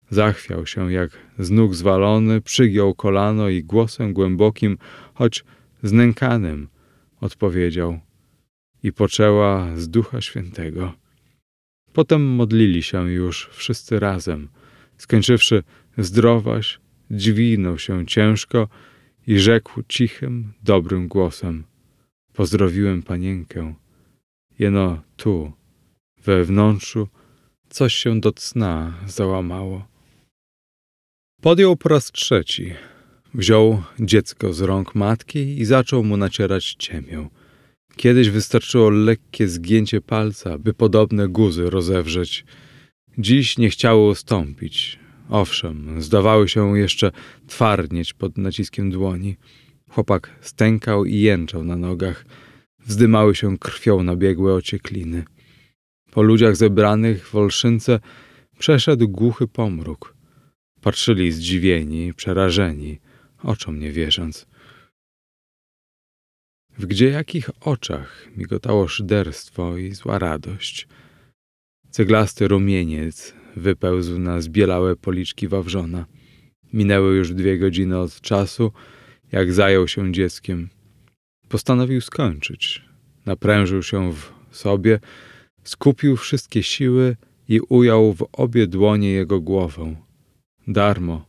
Zachwiał 0.10 0.66
się 0.66 0.94
jak 0.94 1.10
z 1.40 1.52
nóg 1.52 1.76
zwalony, 1.76 2.42
przygiął 2.42 2.96
kolano 2.96 3.50
i 3.50 3.64
głosem 3.64 4.14
głębokim, 4.14 4.78
choć 5.14 5.44
znękanym, 5.84 6.68
odpowiedział 7.22 8.00
i 8.84 8.94
poczęła 8.94 9.78
z 9.78 9.90
Ducha 9.90 10.22
Świętego. 10.22 10.94
Potem 11.94 12.22
modlili 12.26 12.84
się 12.84 13.12
już 13.12 13.50
wszyscy 13.52 14.00
razem, 14.00 14.50
skończywszy 14.98 15.64
zdrowaś, 15.98 16.80
dźwignął 17.12 17.80
się 17.80 18.06
ciężko 18.06 18.68
i 19.28 19.40
rzekł 19.40 19.84
cichym, 19.88 20.54
dobrym 20.64 21.08
głosem: 21.08 21.64
Pozdrowiłem 22.34 23.04
panienkę. 23.04 23.74
Jeno 24.60 25.02
tu, 25.18 25.52
we 26.24 26.44
wnętrzu, 26.44 27.08
coś 27.70 27.96
się 27.96 28.20
do 28.20 28.32
cna 28.32 28.94
załamało. 29.08 29.88
Podjął 31.42 31.76
po 31.76 31.90
raz 31.90 32.12
trzeci. 32.12 32.74
Wziął 33.34 33.84
dziecko 34.00 34.54
z 34.54 34.62
rąk 34.62 34.96
matki 34.96 35.40
i 35.40 35.66
zaczął 35.66 36.04
mu 36.04 36.18
nacierać 36.18 36.76
ciemię. 36.80 37.30
Kiedyś 37.96 38.30
wystarczyło 38.30 38.90
lekkie 38.90 39.48
zgięcie 39.48 40.02
palca, 40.02 40.58
by 40.58 40.74
podobne 40.74 41.28
guzy 41.28 41.70
rozewrzeć. 41.70 42.46
Dziś 43.18 43.58
nie 43.58 43.70
chciało 43.70 44.10
ustąpić. 44.10 45.00
Owszem, 45.30 46.02
zdawały 46.02 46.50
się 46.50 46.78
jeszcze 46.78 47.12
twardnieć 47.48 48.14
pod 48.14 48.38
naciskiem 48.38 48.92
dłoni. 48.92 49.38
Chłopak 49.90 50.36
stękał 50.42 51.06
i 51.06 51.20
jęczał 51.20 51.64
na 51.64 51.76
nogach. 51.76 52.26
Wzdymały 52.80 53.36
się 53.36 53.58
krwią 53.58 54.04
nabiegłe 54.04 54.54
ociekliny. 54.54 55.24
Po 56.12 56.22
ludziach 56.22 56.56
zebranych 56.56 57.28
w 57.28 57.36
Olszynce 57.36 58.00
przeszedł 58.60 59.08
głuchy 59.08 59.48
pomruk. 59.48 60.16
Patrzyli 60.82 61.32
zdziwieni, 61.32 62.14
przerażeni, 62.14 63.00
oczom 63.44 63.80
nie 63.80 63.92
wierząc. 63.92 64.48
W 66.78 66.86
gdzie 66.86 67.10
jakich 67.10 67.50
oczach 67.62 68.28
migotało 68.36 68.88
szyderstwo 68.88 69.78
i 69.78 69.94
zła 69.94 70.20
radość. 70.20 70.88
Ceglasty 71.90 72.48
rumieniec 72.48 73.34
wypełzł 73.58 74.20
na 74.20 74.42
zbielałe 74.42 74.96
policzki 74.96 75.48
Wawrzona. 75.48 76.06
Minęły 76.74 77.16
już 77.16 77.34
dwie 77.34 77.58
godziny 77.58 78.00
od 78.00 78.22
czasu, 78.22 78.72
jak 79.32 79.54
zajął 79.54 79.88
się 79.88 80.14
dzieckiem. 80.14 80.70
Postanowił 81.50 82.02
skończyć. 82.02 82.86
Naprężył 83.26 83.84
się 83.84 84.14
w 84.14 84.32
sobie, 84.52 85.00
skupił 85.64 86.18
wszystkie 86.18 86.64
siły 86.64 87.16
i 87.50 87.60
ujął 87.60 88.14
w 88.14 88.28
obie 88.34 88.68
dłonie 88.68 89.12
jego 89.12 89.42
głowę. 89.42 89.96
Darmo. 90.68 91.26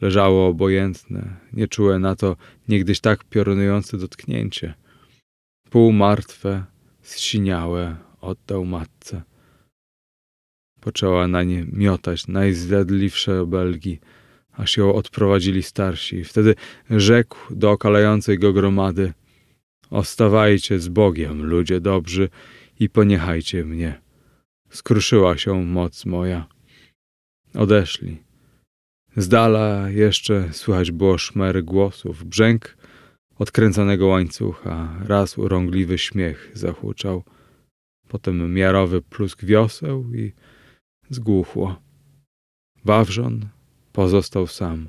Leżało 0.00 0.48
obojętne, 0.48 1.36
nieczułe 1.52 1.98
na 1.98 2.16
to 2.16 2.36
niegdyś 2.68 3.00
tak 3.00 3.24
piorunujące 3.24 3.98
dotknięcie. 3.98 4.74
Półmartwe, 5.70 6.64
zsiniałe 7.02 7.96
oddał 8.20 8.64
matce. 8.64 9.22
Poczęła 10.86 11.28
na 11.28 11.42
nie 11.42 11.66
miotać 11.72 12.28
najzdradliwsze 12.28 13.40
obelgi, 13.40 13.98
aż 14.52 14.76
ją 14.76 14.94
odprowadzili 14.94 15.62
starsi. 15.62 16.24
Wtedy 16.24 16.54
rzekł 16.90 17.36
do 17.50 17.70
okalającej 17.70 18.38
go 18.38 18.52
gromady: 18.52 19.12
Ostawajcie 19.90 20.78
z 20.78 20.88
Bogiem, 20.88 21.42
ludzie 21.46 21.80
dobrzy, 21.80 22.28
i 22.80 22.88
poniechajcie 22.88 23.64
mnie. 23.64 24.00
Skruszyła 24.70 25.36
się 25.36 25.64
moc 25.64 26.04
moja. 26.04 26.46
Odeszli. 27.54 28.22
Z 29.16 29.28
dala 29.28 29.90
jeszcze 29.90 30.52
słychać 30.52 30.90
było 30.90 31.18
szmery 31.18 31.62
głosów, 31.62 32.24
brzęk 32.24 32.76
odkręconego 33.38 34.06
łańcucha, 34.06 35.00
raz 35.06 35.38
urągliwy 35.38 35.98
śmiech 35.98 36.50
zahuczał, 36.54 37.24
potem 38.08 38.54
miarowy 38.54 39.02
plusk 39.02 39.44
wioseł 39.44 40.14
i 40.14 40.32
zgłuchło. 41.10 41.80
Wawrzon 42.84 43.48
pozostał 43.92 44.46
sam. 44.46 44.88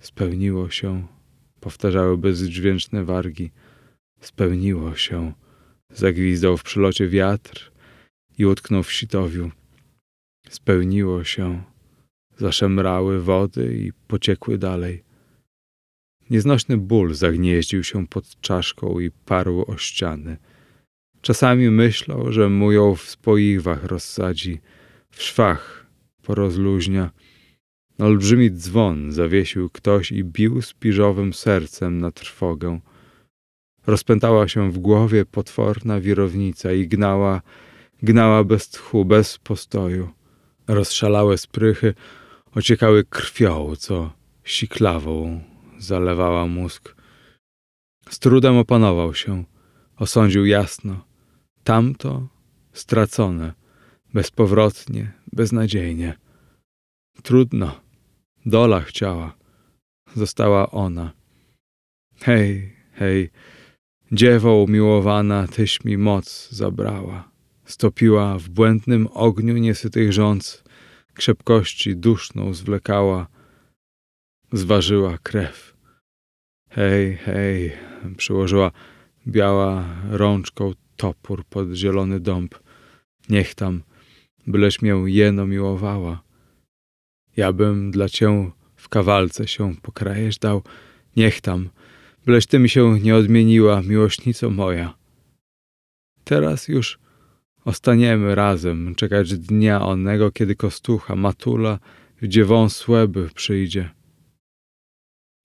Spełniło 0.00 0.70
się, 0.70 1.06
powtarzały 1.60 2.18
bezdźwięczne 2.18 3.04
wargi. 3.04 3.50
Spełniło 4.20 4.96
się, 4.96 5.32
zagwizdał 5.90 6.56
w 6.56 6.62
przylocie 6.62 7.08
wiatr 7.08 7.72
i 8.38 8.46
utknął 8.46 8.82
w 8.82 8.92
sitowiu. 8.92 9.50
Spełniło 10.48 11.24
się, 11.24 11.62
zaszemrały 12.36 13.20
wody 13.22 13.76
i 13.76 13.92
pociekły 13.92 14.58
dalej. 14.58 15.04
Nieznośny 16.30 16.76
ból 16.76 17.14
zagnieździł 17.14 17.84
się 17.84 18.06
pod 18.06 18.40
czaszką 18.40 19.00
i 19.00 19.10
parł 19.10 19.64
o 19.66 19.76
ściany. 19.76 20.36
Czasami 21.20 21.70
myślał, 21.70 22.32
że 22.32 22.48
mu 22.48 22.72
ją 22.72 22.94
w 22.94 23.02
spoiwach 23.02 23.84
rozsadzi, 23.84 24.60
w 25.14 25.22
szwach 25.22 25.86
porozluźnia. 26.22 27.10
Olbrzymi 27.98 28.50
dzwon 28.50 29.12
zawiesił 29.12 29.70
ktoś 29.70 30.12
i 30.12 30.24
bił 30.24 30.62
spiżowym 30.62 31.32
sercem 31.32 32.00
na 32.00 32.10
trwogę. 32.10 32.80
Rozpętała 33.86 34.48
się 34.48 34.72
w 34.72 34.78
głowie 34.78 35.24
potworna 35.24 36.00
wirownica 36.00 36.72
i 36.72 36.88
gnała, 36.88 37.42
gnała 38.02 38.44
bez 38.44 38.68
tchu, 38.68 39.04
bez 39.04 39.38
postoju. 39.38 40.08
Rozszalałe 40.68 41.38
sprychy 41.38 41.94
ociekały 42.54 43.04
krwią, 43.04 43.76
co 43.76 44.12
siklawą 44.44 45.40
zalewała 45.78 46.46
mózg. 46.46 46.94
Z 48.10 48.18
trudem 48.18 48.56
opanował 48.56 49.14
się, 49.14 49.44
osądził 49.96 50.46
jasno. 50.46 51.04
Tamto 51.64 52.28
stracone, 52.72 53.52
bezpowrotnie, 54.14 55.12
beznadziejnie. 55.32 56.14
Trudno, 57.22 57.80
dola 58.46 58.80
chciała, 58.80 59.36
została 60.14 60.70
ona. 60.70 61.12
Hej, 62.20 62.76
hej, 62.92 63.30
dziewo 64.12 64.56
umiłowana, 64.56 65.46
tyś 65.48 65.84
mi 65.84 65.96
moc 65.98 66.48
zabrała. 66.50 67.30
Stopiła 67.64 68.38
w 68.38 68.48
błędnym 68.48 69.08
ogniu 69.12 69.56
niesytych 69.56 70.12
rządz, 70.12 70.64
krzepkości 71.14 71.96
duszną 71.96 72.54
zwlekała, 72.54 73.26
zważyła 74.52 75.18
krew. 75.18 75.74
Hej, 76.70 77.16
hej, 77.16 77.72
przyłożyła 78.16 78.70
biała 79.26 79.84
rączką 80.10 80.72
topór 80.96 81.44
pod 81.44 81.72
zielony 81.72 82.20
dąb. 82.20 82.54
Niech 83.28 83.54
tam, 83.54 83.82
byleś 84.46 84.82
mię 84.82 85.02
jeno 85.06 85.46
miłowała. 85.46 86.22
Ja 87.36 87.52
bym 87.52 87.90
dla 87.90 88.08
cię 88.08 88.50
w 88.76 88.88
kawalce 88.88 89.48
się 89.48 89.74
pokrajesz 89.82 90.38
dał. 90.38 90.62
Niech 91.16 91.40
tam, 91.40 91.68
byleś 92.26 92.46
ty 92.46 92.58
mi 92.58 92.68
się 92.68 93.00
nie 93.00 93.16
odmieniła, 93.16 93.82
miłośnico 93.82 94.50
moja. 94.50 94.94
Teraz 96.24 96.68
już 96.68 96.98
ostaniemy 97.64 98.34
razem, 98.34 98.94
czekać 98.94 99.38
dnia 99.38 99.82
onego, 99.82 100.32
kiedy 100.32 100.54
kostucha, 100.54 101.16
matula, 101.16 101.78
gdzie 102.22 102.44
wąs 102.44 102.88
łeby 102.88 103.28
przyjdzie. 103.34 103.90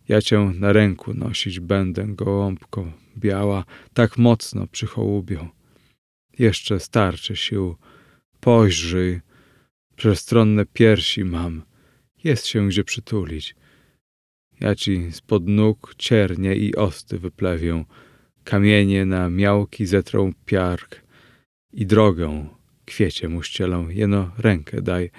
Ja 0.07 0.21
cię 0.21 0.39
na 0.39 0.73
ręku 0.73 1.13
nosić 1.13 1.59
będę, 1.59 2.07
gołąbko 2.07 2.91
biała, 3.17 3.65
tak 3.93 4.17
mocno 4.17 4.67
przychołubią. 4.67 5.49
Jeszcze 6.39 6.79
starczy 6.79 7.35
sił, 7.35 7.75
poźrzyj, 8.39 9.21
przestronne 9.95 10.65
piersi 10.65 11.25
mam, 11.25 11.61
jest 12.23 12.47
się 12.47 12.67
gdzie 12.67 12.83
przytulić. 12.83 13.55
Ja 14.59 14.75
ci 14.75 15.11
spod 15.11 15.47
nóg 15.47 15.95
ciernie 15.97 16.55
i 16.55 16.75
osty 16.75 17.19
wyplewią, 17.19 17.85
kamienie 18.43 19.05
na 19.05 19.29
miałki 19.29 19.85
zetrą 19.85 20.33
piark. 20.45 21.01
I 21.73 21.85
drogę 21.85 22.47
kwiecie 22.85 23.29
mu 23.29 23.43
ścielą, 23.43 23.89
jeno 23.89 24.31
rękę 24.37 24.81
daj. 24.81 25.11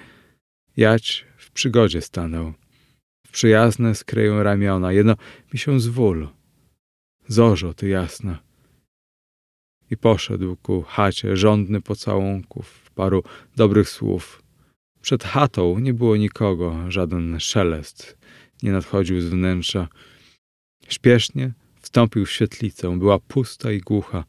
Jać 0.77 1.25
w 1.37 1.51
przygodzie 1.51 2.01
stanę. 2.01 2.53
Przyjazne 3.31 3.95
skryją 3.95 4.43
ramiona, 4.43 4.91
jedno 4.91 5.15
mi 5.53 5.59
się 5.59 5.79
zwól. 5.79 6.27
Zorzo 7.27 7.73
ty 7.73 7.87
jasna. 7.87 8.39
I 9.91 9.97
poszedł 9.97 10.55
ku 10.55 10.81
chacie, 10.81 11.37
żądny 11.37 11.81
pocałunków, 11.81 12.80
paru 12.95 13.23
dobrych 13.55 13.89
słów. 13.89 14.43
Przed 15.01 15.23
chatą 15.23 15.79
nie 15.79 15.93
było 15.93 16.17
nikogo, 16.17 16.91
żaden 16.91 17.39
szelest 17.39 18.17
nie 18.63 18.71
nadchodził 18.71 19.21
z 19.21 19.25
wnętrza. 19.25 19.87
Śpiesznie 20.87 21.53
wstąpił 21.81 22.25
w 22.25 22.31
świetlicę, 22.31 22.99
była 22.99 23.19
pusta 23.19 23.71
i 23.71 23.79
głucha. 23.79 24.23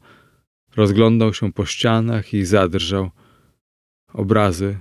Rozglądał 0.75 1.33
się 1.33 1.53
po 1.53 1.65
ścianach 1.65 2.33
i 2.33 2.45
zadrżał. 2.45 3.11
Obrazy 4.13 4.77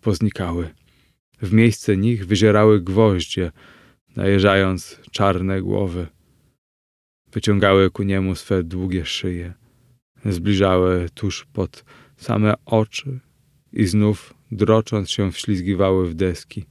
poznikały. 0.00 0.74
W 1.42 1.52
miejsce 1.52 1.96
nich 1.96 2.26
wyzierały 2.26 2.80
gwoździe, 2.80 3.52
najeżając 4.16 5.00
czarne 5.10 5.62
głowy. 5.62 6.06
Wyciągały 7.32 7.90
ku 7.90 8.02
niemu 8.02 8.34
swe 8.34 8.62
długie 8.62 9.06
szyje, 9.06 9.54
zbliżały 10.24 11.08
tuż 11.14 11.44
pod 11.52 11.84
same 12.24 12.54
oczy 12.66 13.20
i 13.72 13.86
znów, 13.86 14.34
drocząc 14.50 15.10
się, 15.10 15.32
wślizgiwały 15.32 16.08
w 16.08 16.14
deski. 16.14 16.64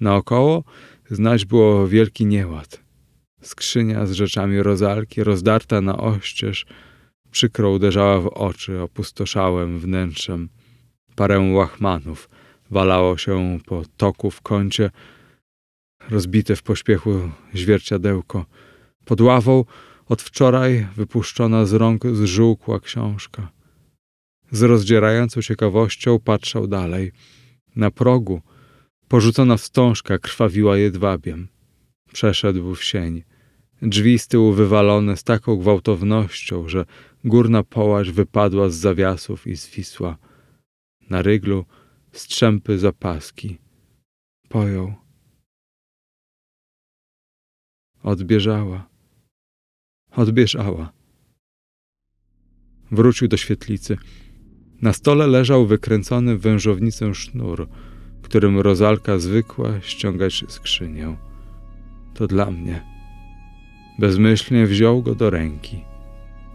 Naokoło 0.00 0.64
znać 1.10 1.44
było 1.44 1.88
wielki 1.88 2.26
nieład. 2.26 2.80
Skrzynia 3.40 4.06
z 4.06 4.12
rzeczami 4.12 4.62
rozalki, 4.62 5.24
rozdarta 5.24 5.80
na 5.80 5.96
oścież, 5.96 6.66
przykro 7.30 7.70
uderzała 7.70 8.20
w 8.20 8.26
oczy 8.26 8.80
opustoszałym 8.80 9.78
wnętrzem. 9.78 10.48
Parę 11.16 11.38
łachmanów– 11.38 12.28
walało 12.70 13.16
się 13.16 13.58
po 13.66 13.82
toku 13.96 14.30
w 14.30 14.40
kącie, 14.42 14.90
rozbite 16.10 16.56
w 16.56 16.62
pośpiechu 16.62 17.30
zwierciadełko. 17.54 18.46
Pod 19.04 19.20
ławą 19.20 19.64
od 20.08 20.22
wczoraj 20.22 20.86
wypuszczona 20.96 21.66
z 21.66 21.72
rąk 21.72 22.06
zżółkła 22.06 22.80
książka. 22.80 23.48
Z 24.50 24.62
rozdzierającą 24.62 25.42
ciekawością 25.42 26.18
patrzał 26.18 26.66
dalej. 26.66 27.12
Na 27.76 27.90
progu 27.90 28.42
porzucona 29.08 29.56
wstążka 29.56 30.18
krwawiła 30.18 30.76
jedwabiem. 30.76 31.48
Przeszedł 32.12 32.74
w 32.74 32.84
sień. 32.84 33.22
Drzwi 33.82 34.18
z 34.18 34.28
tyłu 34.28 34.52
wywalone 34.52 35.16
z 35.16 35.24
taką 35.24 35.56
gwałtownością, 35.56 36.68
że 36.68 36.84
górna 37.24 37.62
połacz 37.62 38.08
wypadła 38.08 38.68
z 38.68 38.74
zawiasów 38.74 39.46
i 39.46 39.54
zwisła. 39.54 40.18
Na 41.10 41.22
ryglu 41.22 41.64
strzępy 42.12 42.78
zapaski. 42.78 43.58
Pojął. 44.48 44.94
Odbieżała. 48.02 48.88
Odbieżała. 50.10 50.92
Wrócił 52.90 53.28
do 53.28 53.36
świetlicy. 53.36 53.98
Na 54.86 54.92
stole 54.92 55.26
leżał 55.26 55.66
wykręcony 55.66 56.36
w 56.36 56.40
wężownicę 56.40 57.14
sznur, 57.14 57.68
którym 58.22 58.58
rozalka 58.58 59.18
zwykła 59.18 59.80
ściągać 59.80 60.44
skrzynię. 60.48 61.16
To 62.14 62.26
dla 62.26 62.50
mnie. 62.50 62.82
Bezmyślnie 63.98 64.66
wziął 64.66 65.02
go 65.02 65.14
do 65.14 65.30
ręki. 65.30 65.84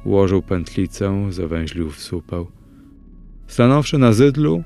Ułożył 0.06 0.42
pętlicę, 0.42 1.28
zawęźlił 1.30 1.92
w 1.92 2.00
supeł. 2.00 2.52
Stanąwszy 3.48 3.98
na 3.98 4.14
zydlu, 4.14 4.64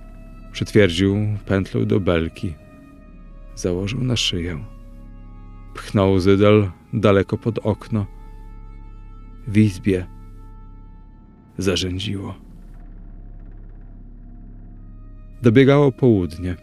Przytwierdził 0.52 1.18
pętlą 1.46 1.86
do 1.86 2.00
belki. 2.00 2.54
Założył 3.56 4.04
na 4.04 4.16
szyję. 4.16 4.66
Pchnął 5.74 6.20
zydel 6.20 6.72
daleko 6.94 7.38
pod 7.38 7.60
okno. 7.60 8.06
W 9.48 9.58
izbie 9.58 10.08
zarzędziło. 11.58 12.45
Dobiegało 15.46 15.92
południe. 15.92 16.56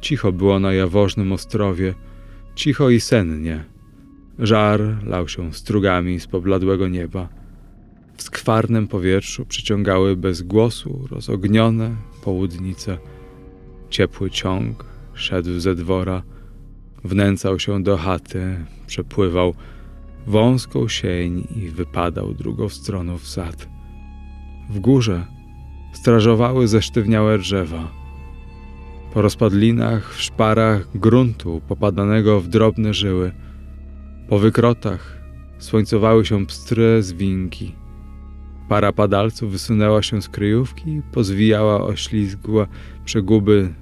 Cicho 0.00 0.32
było 0.32 0.58
na 0.58 0.72
jawożnym 0.72 1.32
ostrowie, 1.32 1.94
cicho 2.54 2.90
i 2.90 3.00
sennie. 3.00 3.64
Żar 4.38 4.80
lał 5.06 5.28
się 5.28 5.54
strugami 5.54 6.20
z 6.20 6.26
pobladłego 6.26 6.88
nieba. 6.88 7.28
W 8.16 8.22
skwarnym 8.22 8.88
powietrzu 8.88 9.46
przyciągały 9.46 10.16
bez 10.16 10.42
głosu 10.42 11.08
rozognione 11.10 11.96
południce. 12.24 12.98
Ciepły 13.90 14.30
ciąg 14.30 14.84
szedł 15.14 15.60
ze 15.60 15.74
dwora, 15.74 16.22
wnęcał 17.04 17.58
się 17.58 17.82
do 17.82 17.96
chaty, 17.96 18.64
przepływał 18.86 19.54
wąską 20.26 20.88
sień 20.88 21.46
i 21.56 21.68
wypadał 21.68 22.34
drugą 22.34 22.68
stroną 22.68 23.18
w 23.18 23.28
sad. 23.28 23.68
W 24.70 24.80
górze 24.80 25.26
strażowały 26.02 26.68
zesztywniałe 26.68 27.38
drzewa. 27.38 27.90
Po 29.14 29.22
rozpadlinach, 29.22 30.14
w 30.14 30.22
szparach 30.22 30.98
gruntu 30.98 31.60
popadanego 31.68 32.40
w 32.40 32.48
drobne 32.48 32.94
żyły, 32.94 33.32
po 34.28 34.38
wykrotach 34.38 35.22
słońcowały 35.58 36.24
się 36.24 36.46
pstre 36.46 37.02
zwinki. 37.02 37.74
Para 38.68 38.92
padalców 38.92 39.52
wysunęła 39.52 40.02
się 40.02 40.22
z 40.22 40.28
kryjówki 40.28 41.02
pozwijała 41.12 41.84
oślizgłe 41.84 42.66
przeguby 43.04 43.74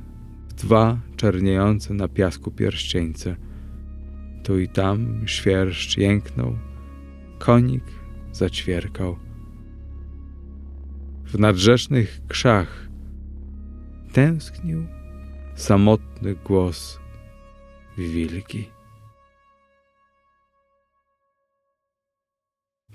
dwa 0.57 0.99
czerniejące 1.17 1.95
na 1.95 2.09
piasku 2.09 2.51
pierścieńce. 2.51 3.37
Tu 4.45 4.59
i 4.59 4.69
tam 4.69 5.23
świerszcz 5.27 5.97
jęknął, 5.97 6.59
konik 7.39 7.85
zaćwierkał. 8.33 9.30
W 11.33 11.39
nadrzecznych 11.39 12.21
krzach 12.29 12.89
tęsknił 14.13 14.87
samotny 15.55 16.35
głos 16.35 16.99
wilki. 17.99 18.71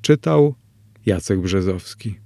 Czytał 0.02 0.56
Jacek 1.06 1.40
Brzezowski. 1.40 2.25